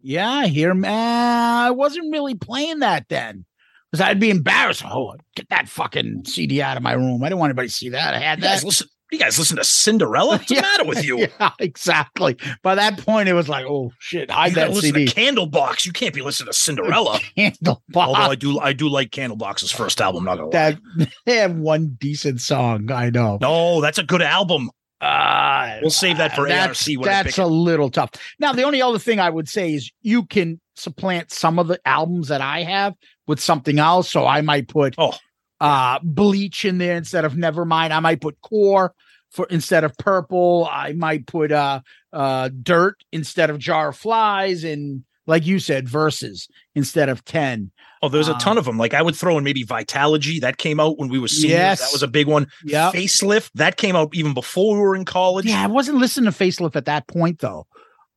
Yeah, 0.00 0.46
hair. 0.46 0.74
man. 0.74 0.92
Uh, 0.92 1.66
I 1.68 1.70
wasn't 1.70 2.12
really 2.12 2.34
playing 2.34 2.80
that 2.80 3.06
then 3.08 3.44
because 3.90 4.00
I'd 4.04 4.20
be 4.20 4.30
embarrassed. 4.30 4.82
Oh, 4.84 5.14
get 5.34 5.48
that 5.50 5.68
fucking 5.68 6.24
CD 6.26 6.62
out 6.62 6.76
of 6.76 6.82
my 6.82 6.92
room. 6.92 7.22
I 7.22 7.28
didn't 7.28 7.38
want 7.40 7.50
anybody 7.50 7.68
to 7.68 7.74
see 7.74 7.88
that. 7.90 8.14
I 8.14 8.18
had 8.18 8.38
You 8.38 8.44
guys 8.44 8.60
that. 8.60 8.66
listen. 8.66 8.88
You 9.12 9.20
guys 9.20 9.38
listen 9.38 9.56
to 9.56 9.62
Cinderella? 9.62 10.30
What's 10.36 10.48
the 10.48 10.56
matter 10.60 10.84
with 10.84 11.04
you? 11.04 11.18
Yeah, 11.38 11.52
exactly. 11.60 12.36
By 12.64 12.74
that 12.74 12.98
point, 12.98 13.28
it 13.28 13.34
was 13.34 13.48
like, 13.48 13.64
oh 13.64 13.92
shit, 14.00 14.28
gotta 14.30 14.52
that 14.56 14.70
listen 14.70 14.94
CD. 14.94 15.06
to 15.06 15.14
Candlebox. 15.14 15.86
You 15.86 15.92
can't 15.92 16.12
be 16.12 16.22
listening 16.22 16.48
to 16.52 16.58
Cinderella. 16.58 17.20
Candlebox. 17.38 17.78
Although 17.94 18.14
I 18.20 18.34
do, 18.34 18.58
I 18.58 18.72
do 18.72 18.88
like 18.88 19.10
Candlebox's 19.10 19.70
first 19.70 20.00
album. 20.00 20.24
Not 20.24 20.38
gonna 20.38 20.48
lie. 20.48 20.78
that 20.96 21.08
they 21.24 21.36
have 21.36 21.54
one 21.54 21.96
decent 22.00 22.40
song. 22.40 22.90
I 22.90 23.10
know. 23.10 23.38
No, 23.40 23.80
that's 23.80 23.98
a 23.98 24.02
good 24.02 24.22
album. 24.22 24.70
Uh, 25.00 25.78
We'll 25.82 25.90
save 25.90 26.16
that 26.18 26.34
for 26.34 26.48
that's, 26.48 26.88
ARC 26.88 26.98
when 26.98 27.08
I 27.08 27.12
That's 27.22 27.36
pick 27.36 27.44
a 27.44 27.46
it. 27.46 27.50
little 27.50 27.90
tough. 27.90 28.10
Now, 28.38 28.52
the 28.52 28.62
only 28.62 28.80
other 28.80 28.98
thing 28.98 29.20
I 29.20 29.28
would 29.30 29.48
say 29.48 29.74
is 29.74 29.90
you 30.02 30.24
can 30.24 30.60
supplant 30.74 31.30
some 31.30 31.58
of 31.58 31.68
the 31.68 31.78
albums 31.86 32.28
that 32.28 32.40
I 32.40 32.62
have 32.62 32.94
with 33.26 33.40
something 33.40 33.78
else. 33.78 34.10
So 34.10 34.26
I 34.26 34.40
might 34.40 34.68
put 34.68 34.94
Oh. 34.98 35.14
uh 35.60 35.98
bleach 36.02 36.64
in 36.64 36.78
there 36.78 36.96
instead 36.96 37.24
of 37.24 37.34
nevermind. 37.34 37.90
I 37.90 38.00
might 38.00 38.20
put 38.20 38.40
core 38.40 38.94
for 39.30 39.46
instead 39.50 39.84
of 39.84 39.96
purple. 39.98 40.68
I 40.70 40.92
might 40.92 41.26
put 41.26 41.52
uh 41.52 41.80
uh 42.12 42.48
dirt 42.62 42.96
instead 43.12 43.50
of 43.50 43.58
jar 43.58 43.88
of 43.90 43.96
flies 43.96 44.64
and 44.64 45.04
like 45.26 45.44
you 45.44 45.58
said, 45.58 45.88
Versus 45.88 46.48
instead 46.74 47.08
of 47.08 47.24
10. 47.24 47.70
Oh, 48.02 48.08
there's 48.08 48.28
a 48.28 48.32
Um, 48.34 48.38
ton 48.38 48.58
of 48.58 48.64
them. 48.64 48.76
Like 48.78 48.94
I 48.94 49.02
would 49.02 49.16
throw 49.16 49.38
in 49.38 49.44
maybe 49.44 49.64
Vitalogy 49.64 50.40
that 50.40 50.58
came 50.58 50.78
out 50.80 50.98
when 50.98 51.08
we 51.08 51.18
were 51.18 51.28
seniors. 51.28 51.50
Yes. 51.50 51.80
That 51.80 51.92
was 51.92 52.02
a 52.02 52.08
big 52.08 52.26
one. 52.26 52.46
Yeah. 52.64 52.90
Facelift 52.92 53.50
that 53.54 53.76
came 53.76 53.96
out 53.96 54.14
even 54.14 54.34
before 54.34 54.74
we 54.74 54.80
were 54.80 54.94
in 54.94 55.04
college. 55.04 55.46
Yeah, 55.46 55.62
I 55.64 55.66
wasn't 55.66 55.98
listening 55.98 56.30
to 56.30 56.38
Facelift 56.38 56.76
at 56.76 56.84
that 56.84 57.06
point 57.06 57.38
though. 57.40 57.66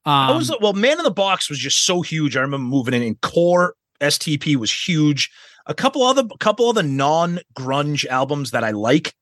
Um, 0.05 0.13
I 0.13 0.31
was 0.31 0.51
well, 0.61 0.73
Man 0.73 0.97
in 0.97 1.03
the 1.03 1.11
Box 1.11 1.49
was 1.49 1.59
just 1.59 1.85
so 1.85 2.01
huge. 2.01 2.35
I 2.35 2.41
remember 2.41 2.65
moving 2.65 2.93
in, 2.93 3.03
and 3.03 3.19
Core 3.21 3.75
STP 4.01 4.55
was 4.55 4.71
huge. 4.71 5.29
A 5.65 5.73
couple 5.73 6.03
other, 6.03 6.23
a 6.31 6.37
couple 6.39 6.67
other 6.67 6.83
non 6.83 7.39
grunge 7.57 8.05
albums 8.07 8.51
that 8.51 8.63
I 8.63 8.71
like. 8.71 9.13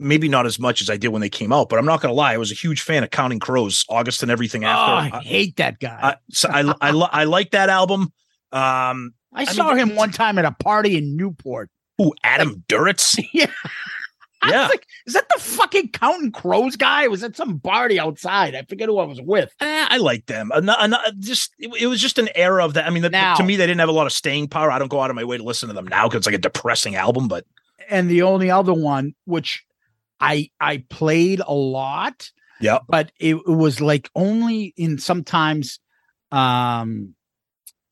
Maybe 0.00 0.28
not 0.28 0.46
as 0.46 0.60
much 0.60 0.80
as 0.80 0.88
I 0.88 0.96
did 0.96 1.08
when 1.08 1.20
they 1.20 1.28
came 1.28 1.52
out, 1.52 1.68
but 1.68 1.78
I'm 1.78 1.84
not 1.84 2.00
gonna 2.00 2.14
lie. 2.14 2.32
I 2.32 2.36
was 2.38 2.52
a 2.52 2.54
huge 2.54 2.82
fan 2.82 3.02
of 3.02 3.10
Counting 3.10 3.40
Crows, 3.40 3.84
August 3.88 4.22
and 4.22 4.30
everything 4.30 4.64
oh, 4.64 4.68
after. 4.68 5.16
I 5.16 5.20
hate 5.20 5.56
that 5.56 5.80
guy. 5.80 5.98
I, 6.00 6.16
so 6.30 6.48
I, 6.48 6.72
I, 6.80 6.90
li- 6.92 7.08
I 7.10 7.24
like 7.24 7.50
that 7.50 7.68
album. 7.68 8.12
Um, 8.52 9.12
I 9.38 9.44
saw 9.44 9.74
him 9.74 9.94
one 9.94 10.10
time 10.10 10.38
at 10.38 10.44
a 10.44 10.52
party 10.52 10.96
in 10.98 11.16
Newport. 11.16 11.70
Who, 11.98 12.14
Adam 12.22 12.64
Duritz? 12.68 13.18
Yeah. 13.32 13.50
I 14.40 14.50
Yeah. 14.50 14.60
was 14.62 14.68
like, 14.70 14.86
is 15.06 15.14
that 15.14 15.28
the 15.34 15.40
fucking 15.40 15.88
Counting 15.88 16.30
Crows 16.30 16.76
guy? 16.76 17.08
Was 17.08 17.24
at 17.24 17.34
some 17.36 17.58
party 17.58 17.98
outside? 17.98 18.54
I 18.54 18.62
forget 18.62 18.88
who 18.88 18.98
I 18.98 19.04
was 19.04 19.20
with. 19.20 19.52
Eh, 19.60 19.86
I 19.90 19.96
like 19.96 20.26
them. 20.26 20.52
Ano- 20.54 20.76
ano- 20.78 20.98
just 21.18 21.52
it, 21.58 21.70
it 21.80 21.86
was 21.88 22.00
just 22.00 22.18
an 22.18 22.28
era 22.36 22.64
of 22.64 22.74
that. 22.74 22.86
I 22.86 22.90
mean, 22.90 23.02
the, 23.02 23.10
Now- 23.10 23.34
to 23.34 23.42
me, 23.42 23.56
they 23.56 23.66
didn't 23.66 23.80
have 23.80 23.88
a 23.88 23.92
lot 23.92 24.06
of 24.06 24.12
staying 24.12 24.46
power. 24.46 24.70
I 24.70 24.78
don't 24.78 24.86
go 24.90 25.00
out 25.00 25.10
of 25.10 25.16
my 25.16 25.24
way 25.24 25.38
to 25.38 25.42
listen 25.42 25.68
to 25.70 25.74
them 25.74 25.88
now 25.88 26.06
because 26.06 26.18
it's 26.18 26.26
like 26.26 26.36
a 26.36 26.38
depressing 26.38 26.94
album. 26.94 27.26
But 27.26 27.46
And 27.88 28.08
the 28.08 28.22
only 28.22 28.48
other 28.48 28.72
one, 28.74 29.14
which 29.24 29.64
I 30.20 30.50
I 30.60 30.84
played 30.88 31.40
a 31.44 31.52
lot, 31.54 32.30
yeah, 32.60 32.78
but 32.88 33.10
it, 33.18 33.34
it 33.34 33.48
was 33.48 33.80
like 33.80 34.08
only 34.14 34.72
in 34.76 34.98
sometimes 34.98 35.80
um 36.30 37.14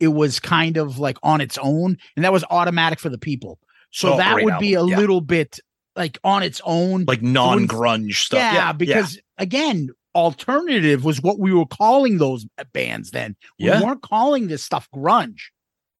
it 0.00 0.08
was 0.08 0.40
kind 0.40 0.76
of 0.76 0.98
like 0.98 1.16
on 1.22 1.40
its 1.40 1.58
own, 1.58 1.96
and 2.16 2.24
that 2.24 2.32
was 2.32 2.44
automatic 2.50 2.98
for 3.00 3.08
the 3.08 3.18
people. 3.18 3.58
So 3.90 4.14
Oh, 4.14 4.16
that 4.18 4.42
would 4.42 4.58
be 4.58 4.74
a 4.74 4.84
yeah. 4.84 4.96
little 4.98 5.20
bit 5.20 5.58
like 5.94 6.18
on 6.24 6.42
its 6.42 6.60
own. 6.64 7.04
like 7.06 7.22
non 7.22 7.66
grunge 7.66 8.14
stuff. 8.16 8.38
Yeah, 8.38 8.54
Yeah, 8.54 8.72
because 8.72 9.18
again, 9.38 9.88
alternative 10.14 11.04
was 11.04 11.22
what 11.22 11.38
we 11.38 11.52
were 11.52 11.66
calling 11.66 12.18
those 12.18 12.46
bands 12.72 13.10
then. 13.10 13.36
We 13.58 13.66
Yeah. 13.66 13.82
weren't 13.82 14.02
calling 14.02 14.48
this 14.48 14.62
stuff 14.62 14.88
grunge. 14.94 15.40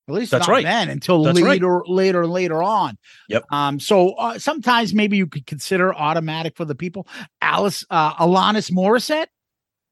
At 0.08 0.14
least 0.14 0.30
That's 0.30 0.46
not 0.46 0.52
right. 0.52 0.64
then 0.64 0.88
until 0.88 1.22
That's 1.24 1.40
right. 1.40 1.50
later, 1.60 1.82
later, 1.86 2.26
later 2.28 2.62
on. 2.62 2.96
Yep. 3.28 3.44
Um. 3.50 3.80
So 3.80 4.10
uh, 4.12 4.38
sometimes 4.38 4.94
maybe 4.94 5.16
you 5.16 5.26
could 5.26 5.46
consider 5.46 5.92
automatic 5.94 6.56
for 6.56 6.64
the 6.64 6.76
people. 6.76 7.08
Alice, 7.42 7.84
uh, 7.90 8.14
Alanis 8.14 8.70
Morissette. 8.70 9.26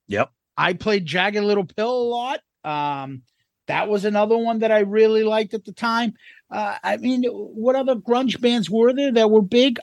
Yep. 0.08 0.30
I 0.56 0.75
played 0.75 1.04
Jagged 1.06 1.42
Little 1.42 1.64
Pill 1.64 1.90
a 1.90 2.08
lot. 2.08 2.40
Um, 2.62 3.23
that 3.66 3.88
was 3.88 4.04
another 4.04 4.37
one 4.37 4.59
that 4.61 4.71
I 4.73 4.80
really 4.80 5.23
liked 5.25 5.54
at 5.54 5.64
the 5.64 5.73
time. 5.73 6.14
Uh, 6.50 6.76
I 6.83 6.97
mean, 6.99 7.25
what 7.25 7.76
other 7.76 7.97
grunge 7.97 8.40
bands 8.40 8.68
were 8.71 8.92
there 8.92 9.12
that 9.12 9.30
were 9.30 9.42
big? 9.42 9.78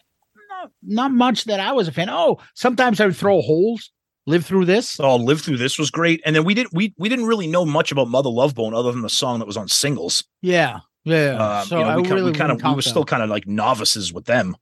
Not, 0.49 0.71
not 0.83 1.11
much 1.11 1.45
that 1.45 1.59
I 1.59 1.71
was 1.73 1.87
a 1.87 1.91
fan. 1.91 2.09
Oh, 2.09 2.37
sometimes 2.53 2.99
I 2.99 3.05
would 3.07 3.15
throw 3.15 3.41
holes. 3.41 3.91
Live 4.27 4.45
through 4.45 4.65
this. 4.65 4.99
Oh, 4.99 5.15
live 5.15 5.41
through 5.41 5.57
this 5.57 5.79
was 5.79 5.89
great. 5.89 6.21
And 6.25 6.35
then 6.35 6.43
we 6.43 6.53
didn't 6.53 6.73
we 6.73 6.93
we 6.99 7.09
didn't 7.09 7.25
really 7.25 7.47
know 7.47 7.65
much 7.65 7.91
about 7.91 8.07
Mother 8.07 8.29
Love 8.29 8.53
Bone 8.53 8.75
other 8.75 8.91
than 8.91 9.01
the 9.01 9.09
song 9.09 9.39
that 9.39 9.47
was 9.47 9.57
on 9.57 9.67
singles. 9.67 10.23
Yeah, 10.43 10.81
yeah. 11.05 11.59
Um, 11.61 11.65
so 11.65 11.79
you 11.79 11.85
know, 11.85 11.95
we 11.97 12.03
kind, 12.03 12.15
really 12.15 12.31
we 12.31 12.37
kind 12.37 12.51
of 12.51 12.61
we 12.63 12.75
were 12.75 12.83
still 12.83 13.03
kind 13.03 13.23
of 13.23 13.29
like 13.29 13.47
novices 13.47 14.13
with 14.13 14.25
them. 14.25 14.55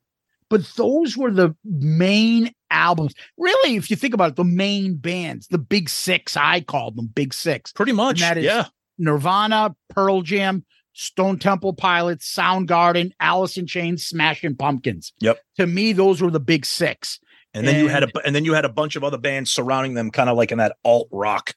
but 0.50 0.64
those 0.76 1.16
were 1.16 1.32
the 1.32 1.56
main 1.64 2.52
albums. 2.72 3.14
Really, 3.38 3.76
if 3.76 3.90
you 3.90 3.96
think 3.96 4.14
about 4.14 4.32
it, 4.32 4.36
the 4.36 4.44
main 4.44 4.96
bands, 4.96 5.48
the 5.48 5.58
big 5.58 5.90
six, 5.90 6.36
I 6.36 6.62
called 6.62 6.96
them 6.96 7.08
big 7.08 7.34
six. 7.34 7.72
Pretty 7.72 7.92
much. 7.92 8.22
And 8.22 8.30
that 8.32 8.38
is 8.38 8.46
yeah. 8.46 8.66
Nirvana, 9.00 9.76
Pearl 9.90 10.22
Jam, 10.22 10.66
Stone 10.94 11.40
Temple 11.40 11.74
Pilots, 11.74 12.34
Soundgarden, 12.34 13.12
Alice 13.20 13.58
in 13.58 13.66
Chains, 13.66 14.06
Smashing 14.06 14.56
Pumpkins. 14.56 15.14
Yep. 15.20 15.40
To 15.58 15.66
me, 15.66 15.94
those 15.94 16.22
were 16.22 16.32
the 16.32 16.40
big 16.40 16.66
six. 16.66 17.20
And 17.54 17.68
then 17.68 17.80
you 17.84 17.88
had 17.88 18.04
a 18.04 18.10
and 18.26 18.36
then 18.36 18.46
you 18.46 18.54
had 18.54 18.66
a 18.66 18.70
bunch 18.70 18.96
of 18.96 19.04
other 19.04 19.18
bands 19.18 19.52
surrounding 19.52 19.96
them, 19.96 20.12
kind 20.12 20.30
of 20.30 20.38
like 20.38 20.52
in 20.52 20.60
that 20.60 20.76
alt 20.86 21.08
rock, 21.12 21.56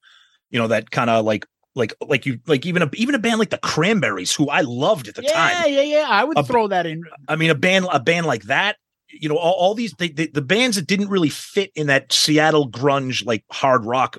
you 0.51 0.59
know, 0.59 0.69
that 0.69 0.91
kind 0.91 1.11
of 1.11 1.25
like 1.27 1.45
like 1.75 1.93
like 2.01 2.25
you 2.25 2.39
like 2.47 2.65
even 2.65 2.83
a 2.83 2.91
even 2.95 3.15
a 3.15 3.19
band 3.19 3.39
like 3.39 3.51
the 3.51 3.59
Cranberries, 3.59 4.35
who 4.35 4.49
I 4.49 4.63
loved 4.63 5.09
at 5.09 5.17
the 5.17 5.23
yeah, 5.23 5.33
time. 5.33 5.57
Yeah, 5.65 5.83
yeah, 5.83 5.99
yeah. 5.99 6.07
I 6.09 6.25
would 6.25 6.39
A- 6.39 6.45
throw 6.45 6.69
that 6.69 6.87
in. 6.87 7.03
I 7.29 7.37
mean, 7.37 7.51
a 7.51 7.55
band 7.55 7.87
a 7.93 8.01
band 8.01 8.25
like 8.25 8.45
that, 8.45 8.77
you 9.09 9.29
know, 9.29 9.37
all, 9.37 9.53
all 9.53 9.75
these 9.75 9.93
they, 9.99 10.09
they, 10.09 10.29
the 10.29 10.43
bands 10.43 10.77
that 10.77 10.87
didn't 10.87 11.09
really 11.09 11.29
fit 11.29 11.71
in 11.75 11.89
that 11.89 12.13
Seattle 12.13 12.71
grunge 12.71 13.27
like 13.27 13.45
hard 13.51 13.85
rock 13.85 14.19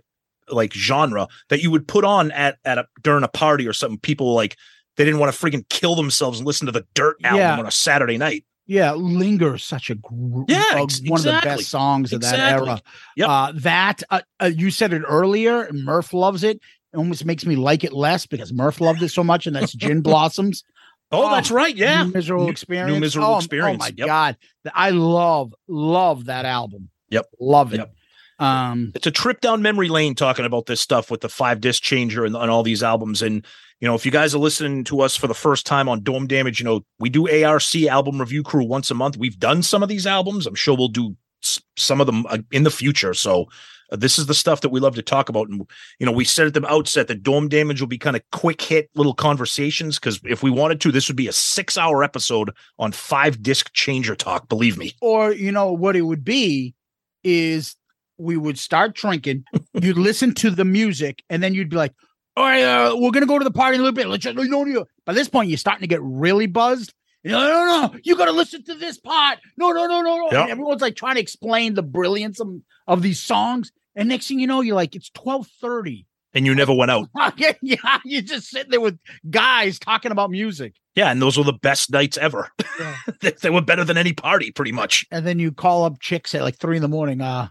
like 0.53 0.73
genre 0.73 1.27
that 1.49 1.61
you 1.61 1.71
would 1.71 1.87
put 1.87 2.05
on 2.05 2.31
at 2.31 2.57
at 2.65 2.77
a 2.77 2.87
during 3.01 3.23
a 3.23 3.27
party 3.27 3.67
or 3.67 3.73
something. 3.73 3.99
People 3.99 4.33
like 4.33 4.57
they 4.97 5.05
didn't 5.05 5.19
want 5.19 5.33
to 5.33 5.39
freaking 5.45 5.67
kill 5.69 5.95
themselves 5.95 6.39
and 6.39 6.45
listen 6.47 6.65
to 6.67 6.71
the 6.71 6.85
Dirt 6.93 7.17
album 7.23 7.39
Yeah. 7.39 7.57
on 7.59 7.65
a 7.65 7.71
Saturday 7.71 8.17
night. 8.17 8.45
Yeah, 8.65 8.93
Linger, 8.93 9.57
such 9.57 9.89
a 9.89 9.95
gr- 9.95 10.43
Yeah, 10.47 10.63
uh, 10.73 10.83
ex- 10.83 11.01
one 11.05 11.19
of 11.19 11.25
the 11.25 11.39
best 11.43 11.65
songs 11.69 12.13
of 12.13 12.21
that 12.21 12.39
era. 12.39 12.81
Yep. 13.17 13.29
Uh, 13.29 13.51
that 13.55 14.03
uh, 14.09 14.21
uh, 14.39 14.51
you 14.55 14.71
said 14.71 14.93
it 14.93 15.01
earlier. 15.05 15.67
Murph 15.73 16.13
loves 16.13 16.43
it. 16.45 16.57
It 16.93 16.97
almost 16.97 17.25
makes 17.25 17.45
me 17.45 17.55
like 17.57 17.83
it 17.83 17.91
less 17.91 18.25
because 18.25 18.53
Murph 18.53 18.79
loved 18.79 19.01
it 19.03 19.09
so 19.09 19.21
much, 19.23 19.47
and 19.47 19.55
that's 19.55 19.73
Gin 19.73 20.01
Blossoms. 20.03 20.63
Oh, 21.11 21.29
that's 21.29 21.51
right. 21.51 21.75
Yeah. 21.75 22.05
New 22.05 22.13
miserable 22.13 22.45
New- 22.45 22.51
experience. 22.51 22.93
New 22.93 22.99
Miserable 23.01 23.33
oh, 23.33 23.37
Experience. 23.37 23.83
Oh 23.83 23.85
my 23.85 23.91
Yep. 23.97 24.07
god, 24.07 24.37
I 24.73 24.91
love 24.91 25.53
love 25.67 26.25
that 26.25 26.45
album. 26.45 26.89
Yep. 27.09 27.25
Love 27.41 27.73
it. 27.73 27.77
Yep. 27.77 27.93
Um, 28.43 28.91
it's 28.93 29.07
a 29.07 29.11
trip 29.11 29.39
down 29.39 29.61
memory 29.61 29.87
lane 29.87 30.15
talking 30.15 30.45
about 30.45 30.65
this 30.65 30.81
stuff 30.81 31.09
with 31.09 31.21
the 31.21 31.29
five 31.29 31.61
disc 31.61 31.81
changer 31.81 32.25
and, 32.25 32.35
and 32.35 32.51
all 32.51 32.61
these 32.61 32.83
albums. 32.83 33.21
And 33.21 33.45
you 33.79 33.87
know, 33.87 33.95
if 33.95 34.05
you 34.05 34.11
guys 34.11 34.35
are 34.35 34.39
listening 34.39 34.83
to 34.85 35.01
us 35.01 35.15
for 35.15 35.27
the 35.27 35.33
first 35.33 35.65
time 35.65 35.87
on 35.87 36.03
Dorm 36.03 36.27
Damage, 36.27 36.59
you 36.59 36.65
know 36.65 36.81
we 36.99 37.09
do 37.09 37.29
ARC 37.29 37.75
album 37.89 38.19
review 38.19 38.43
crew 38.43 38.65
once 38.65 38.91
a 38.91 38.95
month. 38.95 39.17
We've 39.17 39.39
done 39.39 39.63
some 39.63 39.81
of 39.81 39.89
these 39.89 40.05
albums. 40.05 40.45
I'm 40.45 40.55
sure 40.55 40.75
we'll 40.75 40.89
do 40.89 41.15
some 41.77 42.01
of 42.01 42.07
them 42.07 42.25
uh, 42.27 42.39
in 42.51 42.63
the 42.63 42.71
future. 42.71 43.13
So. 43.13 43.47
uh, 43.91 43.95
this 43.95 44.17
is 44.17 44.25
the 44.25 44.33
stuff 44.33 44.61
that 44.61 44.69
we 44.69 44.79
love 44.79 44.95
to 44.95 45.01
talk 45.01 45.29
about, 45.29 45.49
and 45.49 45.65
you 45.99 46.05
know, 46.05 46.11
we 46.11 46.25
said 46.25 46.47
at 46.47 46.53
the 46.53 46.67
outset 46.67 47.07
that 47.07 47.23
Dorm 47.23 47.47
Damage 47.47 47.79
will 47.79 47.87
be 47.87 47.97
kind 47.97 48.15
of 48.15 48.23
quick 48.31 48.61
hit 48.61 48.89
little 48.95 49.13
conversations 49.13 49.99
because 49.99 50.19
if 50.23 50.41
we 50.41 50.49
wanted 50.49 50.81
to, 50.81 50.91
this 50.91 51.07
would 51.07 51.17
be 51.17 51.27
a 51.27 51.33
six-hour 51.33 52.03
episode 52.03 52.51
on 52.79 52.91
five 52.91 53.41
disc 53.41 53.71
changer 53.73 54.15
talk. 54.15 54.49
Believe 54.49 54.77
me. 54.77 54.93
or 55.01 55.31
you 55.31 55.51
know 55.51 55.71
what 55.71 55.95
it 55.95 56.01
would 56.01 56.23
be 56.25 56.73
is 57.23 57.75
we 58.23 58.37
would 58.37 58.57
start 58.57 58.95
drinking. 58.95 59.45
you'd 59.73 59.97
listen 59.97 60.33
to 60.35 60.49
the 60.49 60.65
music, 60.65 61.23
and 61.29 61.43
then 61.43 61.53
you'd 61.53 61.69
be 61.69 61.75
like, 61.75 61.93
"All 62.35 62.43
right, 62.43 62.63
uh, 62.63 62.95
we're 62.97 63.11
gonna 63.11 63.25
go 63.25 63.37
to 63.37 63.43
the 63.43 63.51
party 63.51 63.75
in 63.75 63.81
a 63.81 63.83
little 63.83 63.95
bit." 63.95 64.07
Let's 64.07 64.23
just, 64.23 64.37
you 64.37 64.49
know. 64.49 64.85
By 65.05 65.13
this 65.13 65.29
point, 65.29 65.49
you're 65.49 65.57
starting 65.57 65.81
to 65.81 65.87
get 65.87 66.01
really 66.01 66.47
buzzed. 66.47 66.93
You 67.23 67.31
no, 67.31 67.39
no, 67.39 67.87
no, 67.87 67.99
you 68.03 68.17
got 68.17 68.25
to 68.25 68.31
listen 68.33 68.63
to 68.65 68.75
this 68.75 68.97
part. 68.97 69.39
No, 69.55 69.71
no, 69.71 69.87
no, 69.87 70.01
no, 70.01 70.17
no. 70.17 70.29
Yep. 70.31 70.49
Everyone's 70.49 70.81
like 70.81 70.95
trying 70.95 71.15
to 71.15 71.21
explain 71.21 71.73
the 71.73 71.83
brilliance 71.83 72.41
of, 72.41 72.49
of 72.85 73.01
these 73.01 73.21
songs. 73.21 73.71
And 73.95 74.09
next 74.09 74.27
thing 74.27 74.39
you 74.39 74.47
know, 74.47 74.59
you're 74.59 74.75
like, 74.75 74.95
it's 74.95 75.09
twelve 75.09 75.47
thirty. 75.61 76.05
And 76.33 76.45
you 76.45 76.55
never 76.55 76.73
went 76.73 76.89
out. 76.89 77.09
yeah, 77.61 77.99
you're 78.03 78.23
just 78.23 78.49
sitting 78.49 78.71
there 78.71 78.81
with 78.81 78.97
guys 79.29 79.77
talking 79.77 80.11
about 80.11 80.31
music. 80.31 80.73
Yeah, 80.95 81.11
and 81.11 81.21
those 81.21 81.37
were 81.37 81.43
the 81.43 81.53
best 81.53 81.91
nights 81.91 82.17
ever. 82.17 82.49
Yeah. 82.79 82.95
they, 83.21 83.31
they 83.31 83.49
were 83.49 83.61
better 83.61 83.83
than 83.83 83.97
any 83.97 84.13
party, 84.13 84.51
pretty 84.51 84.71
much. 84.71 85.05
And 85.11 85.25
then 85.25 85.39
you 85.39 85.51
call 85.51 85.85
up 85.85 85.99
chicks 85.99 86.33
at 86.35 86.41
like 86.41 86.57
three 86.57 86.75
in 86.75 86.81
the 86.81 86.87
morning. 86.87 87.21
Uh, 87.21 87.49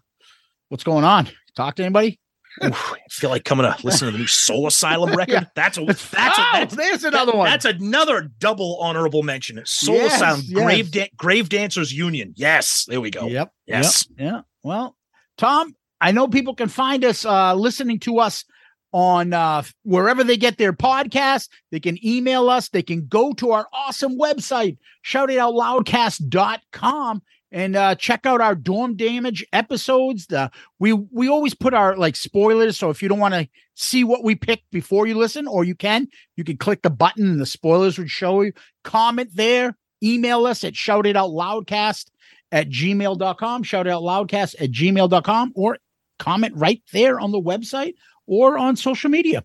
what's 0.73 0.83
going 0.85 1.05
on? 1.05 1.29
Talk 1.55 1.75
to 1.77 1.85
anybody? 1.85 2.19
Oof, 2.65 2.93
I 2.95 2.99
feel 3.11 3.29
like 3.31 3.45
coming 3.45 3.65
to 3.71 3.77
listen 3.85 4.07
to 4.07 4.13
the 4.13 4.17
new 4.19 4.27
Soul 4.27 4.67
Asylum 4.67 5.11
record. 5.17 5.33
Yeah. 5.33 5.45
That's 5.55 5.77
a 5.79 5.85
that's 5.85 6.15
a, 6.15 6.19
Oh, 6.19 6.51
that's 6.55 6.75
there's 6.75 7.05
another 7.05 7.33
one. 7.33 7.45
That's 7.47 7.65
another 7.67 8.31
double 8.39 8.79
honorable 8.81 9.23
mention. 9.23 9.61
Soul 9.67 9.97
Yes, 9.97 10.15
Asylum, 10.17 10.41
yes. 10.47 10.65
Grave 10.65 10.91
da- 10.91 11.11
Grave 11.17 11.49
Dancers 11.51 11.93
Union. 11.93 12.33
Yes, 12.37 12.87
there 12.89 13.01
we 13.03 13.11
go. 13.11 13.27
Yep. 13.27 13.53
Yes. 13.67 14.07
Yep, 14.17 14.19
yeah. 14.19 14.41
Well, 14.63 14.97
Tom, 15.37 15.77
I 16.01 16.11
know 16.13 16.27
people 16.27 16.55
can 16.55 16.69
find 16.69 17.05
us 17.05 17.25
uh 17.27 17.55
listening 17.55 17.99
to 18.01 18.19
us 18.19 18.45
on 18.93 19.33
uh 19.35 19.63
wherever 19.85 20.25
they 20.25 20.37
get 20.39 20.57
their 20.59 20.73
podcast. 20.73 21.49
They 21.71 21.81
can 21.81 22.03
email 22.07 22.49
us. 22.51 22.69
They 22.71 22.83
can 22.83 23.07
go 23.09 23.33
to 23.35 23.51
our 23.53 23.67
awesome 23.75 24.19
website, 24.19 24.77
shoutitoutloudcast.com 25.07 27.23
and 27.53 27.77
uh 27.77 27.95
check 27.95 28.27
out 28.27 28.41
our 28.41 28.55
dorm 28.55 28.97
damage 28.97 29.47
episodes. 29.53 30.27
The 30.27 30.51
we 30.79 30.93
we 30.93 31.29
always 31.29 31.55
put 31.55 31.75
our 31.75 31.97
like 31.97 32.17
spoilers. 32.17 32.77
So 32.77 32.91
if 32.91 33.03
you 33.03 33.09
don't 33.09 33.21
want 33.21 33.35
to 33.35 33.49
see 33.75 34.03
what 34.03 34.25
we 34.25 34.35
picked 34.35 34.71
before 34.71 35.07
you 35.07 35.17
listen, 35.17 35.47
or 35.47 35.63
you 35.65 35.75
can, 35.75 36.09
you 36.37 36.45
can 36.45 36.57
click 36.57 36.83
the 36.83 36.91
button 36.91 37.29
and 37.29 37.41
the 37.41 37.47
spoilers 37.47 37.99
would 37.99 38.11
show 38.11 38.41
you. 38.41 38.53
Comment 38.83 39.31
there, 39.35 39.77
email 40.03 40.47
us 40.47 40.65
at 40.65 40.73
shoutitoutloudcast 40.73 42.07
at 42.51 42.69
gmail.com. 42.69 43.63
Shout 43.63 43.87
out 43.87 44.03
loudcast 44.03 44.55
at 44.61 44.71
gmail.com 44.71 45.53
or 45.55 45.79
comment 46.19 46.55
right 46.57 46.83
there 46.93 47.21
on 47.21 47.33
the 47.33 47.41
website 47.41 47.95
or 48.27 48.59
on 48.59 48.77
social 48.77 49.11
media. 49.11 49.45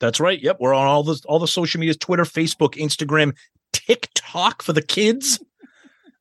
That's 0.00 0.18
right. 0.18 0.42
Yep, 0.42 0.56
we're 0.58 0.74
on 0.74 0.86
all 0.86 1.04
the 1.04 1.22
all 1.26 1.38
the 1.38 1.46
social 1.46 1.78
medias: 1.78 1.96
Twitter, 1.96 2.24
Facebook, 2.24 2.74
Instagram, 2.74 3.36
TikTok 3.72 4.62
for 4.62 4.72
the 4.72 4.82
kids. 4.82 5.38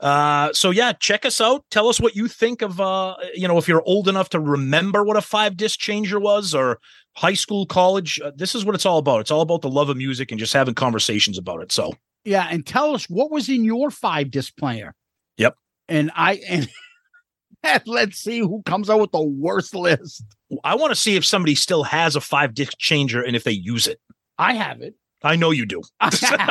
Uh, 0.01 0.51
so 0.51 0.71
yeah, 0.71 0.91
check 0.93 1.25
us 1.25 1.39
out. 1.39 1.63
Tell 1.69 1.87
us 1.87 1.99
what 1.99 2.15
you 2.15 2.27
think 2.27 2.61
of 2.61 2.81
uh, 2.81 3.15
you 3.35 3.47
know, 3.47 3.57
if 3.57 3.67
you're 3.67 3.83
old 3.85 4.07
enough 4.07 4.29
to 4.29 4.39
remember 4.39 5.03
what 5.03 5.15
a 5.15 5.21
five 5.21 5.55
disc 5.55 5.79
changer 5.79 6.19
was 6.19 6.55
or 6.55 6.79
high 7.15 7.33
school, 7.33 7.65
college. 7.65 8.19
Uh, 8.19 8.31
this 8.35 8.55
is 8.55 8.65
what 8.65 8.75
it's 8.75 8.85
all 8.85 8.97
about. 8.97 9.21
It's 9.21 9.31
all 9.31 9.41
about 9.41 9.61
the 9.61 9.69
love 9.69 9.89
of 9.89 9.97
music 9.97 10.31
and 10.31 10.39
just 10.39 10.53
having 10.53 10.73
conversations 10.73 11.37
about 11.37 11.61
it. 11.61 11.71
So 11.71 11.93
Yeah, 12.25 12.47
and 12.49 12.65
tell 12.65 12.95
us 12.95 13.09
what 13.09 13.31
was 13.31 13.47
in 13.47 13.63
your 13.63 13.91
five 13.91 14.31
disc 14.31 14.55
player. 14.57 14.95
Yep. 15.37 15.55
And 15.87 16.11
I 16.15 16.41
and 16.49 16.69
and 17.63 17.83
let's 17.85 18.17
see 18.17 18.39
who 18.39 18.63
comes 18.65 18.89
out 18.89 19.01
with 19.01 19.11
the 19.11 19.23
worst 19.23 19.75
list. 19.75 20.23
I 20.63 20.75
want 20.75 20.91
to 20.91 20.95
see 20.95 21.15
if 21.15 21.25
somebody 21.25 21.55
still 21.55 21.83
has 21.83 22.15
a 22.15 22.21
five 22.21 22.53
disc 22.53 22.73
changer 22.77 23.21
and 23.21 23.35
if 23.35 23.43
they 23.43 23.51
use 23.51 23.87
it. 23.87 23.99
I 24.37 24.53
have 24.53 24.81
it. 24.81 24.95
I 25.23 25.35
know 25.35 25.51
you 25.51 25.65
do. 25.65 25.81
I. 25.99 26.09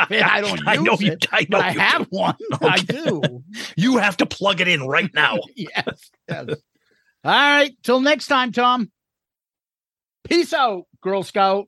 I 0.09 0.41
don't 0.41 0.67
I 0.67 0.75
know 0.77 0.97
you. 0.99 1.11
it, 1.13 1.27
I 1.31 1.45
know 1.49 1.59
I 1.59 1.71
you 1.71 1.79
have 1.79 2.09
do. 2.09 2.17
one. 2.17 2.35
I 2.61 2.79
do. 2.79 3.43
You 3.75 3.97
have 3.97 4.17
to 4.17 4.25
plug 4.25 4.61
it 4.61 4.67
in 4.67 4.83
right 4.87 5.09
now. 5.13 5.39
yes, 5.55 6.09
yes. 6.29 6.45
All 7.23 7.31
right. 7.31 7.75
Till 7.83 7.99
next 7.99 8.27
time, 8.27 8.51
Tom. 8.51 8.91
Peace 10.23 10.53
out, 10.53 10.83
Girl 11.01 11.23
Scout. 11.23 11.67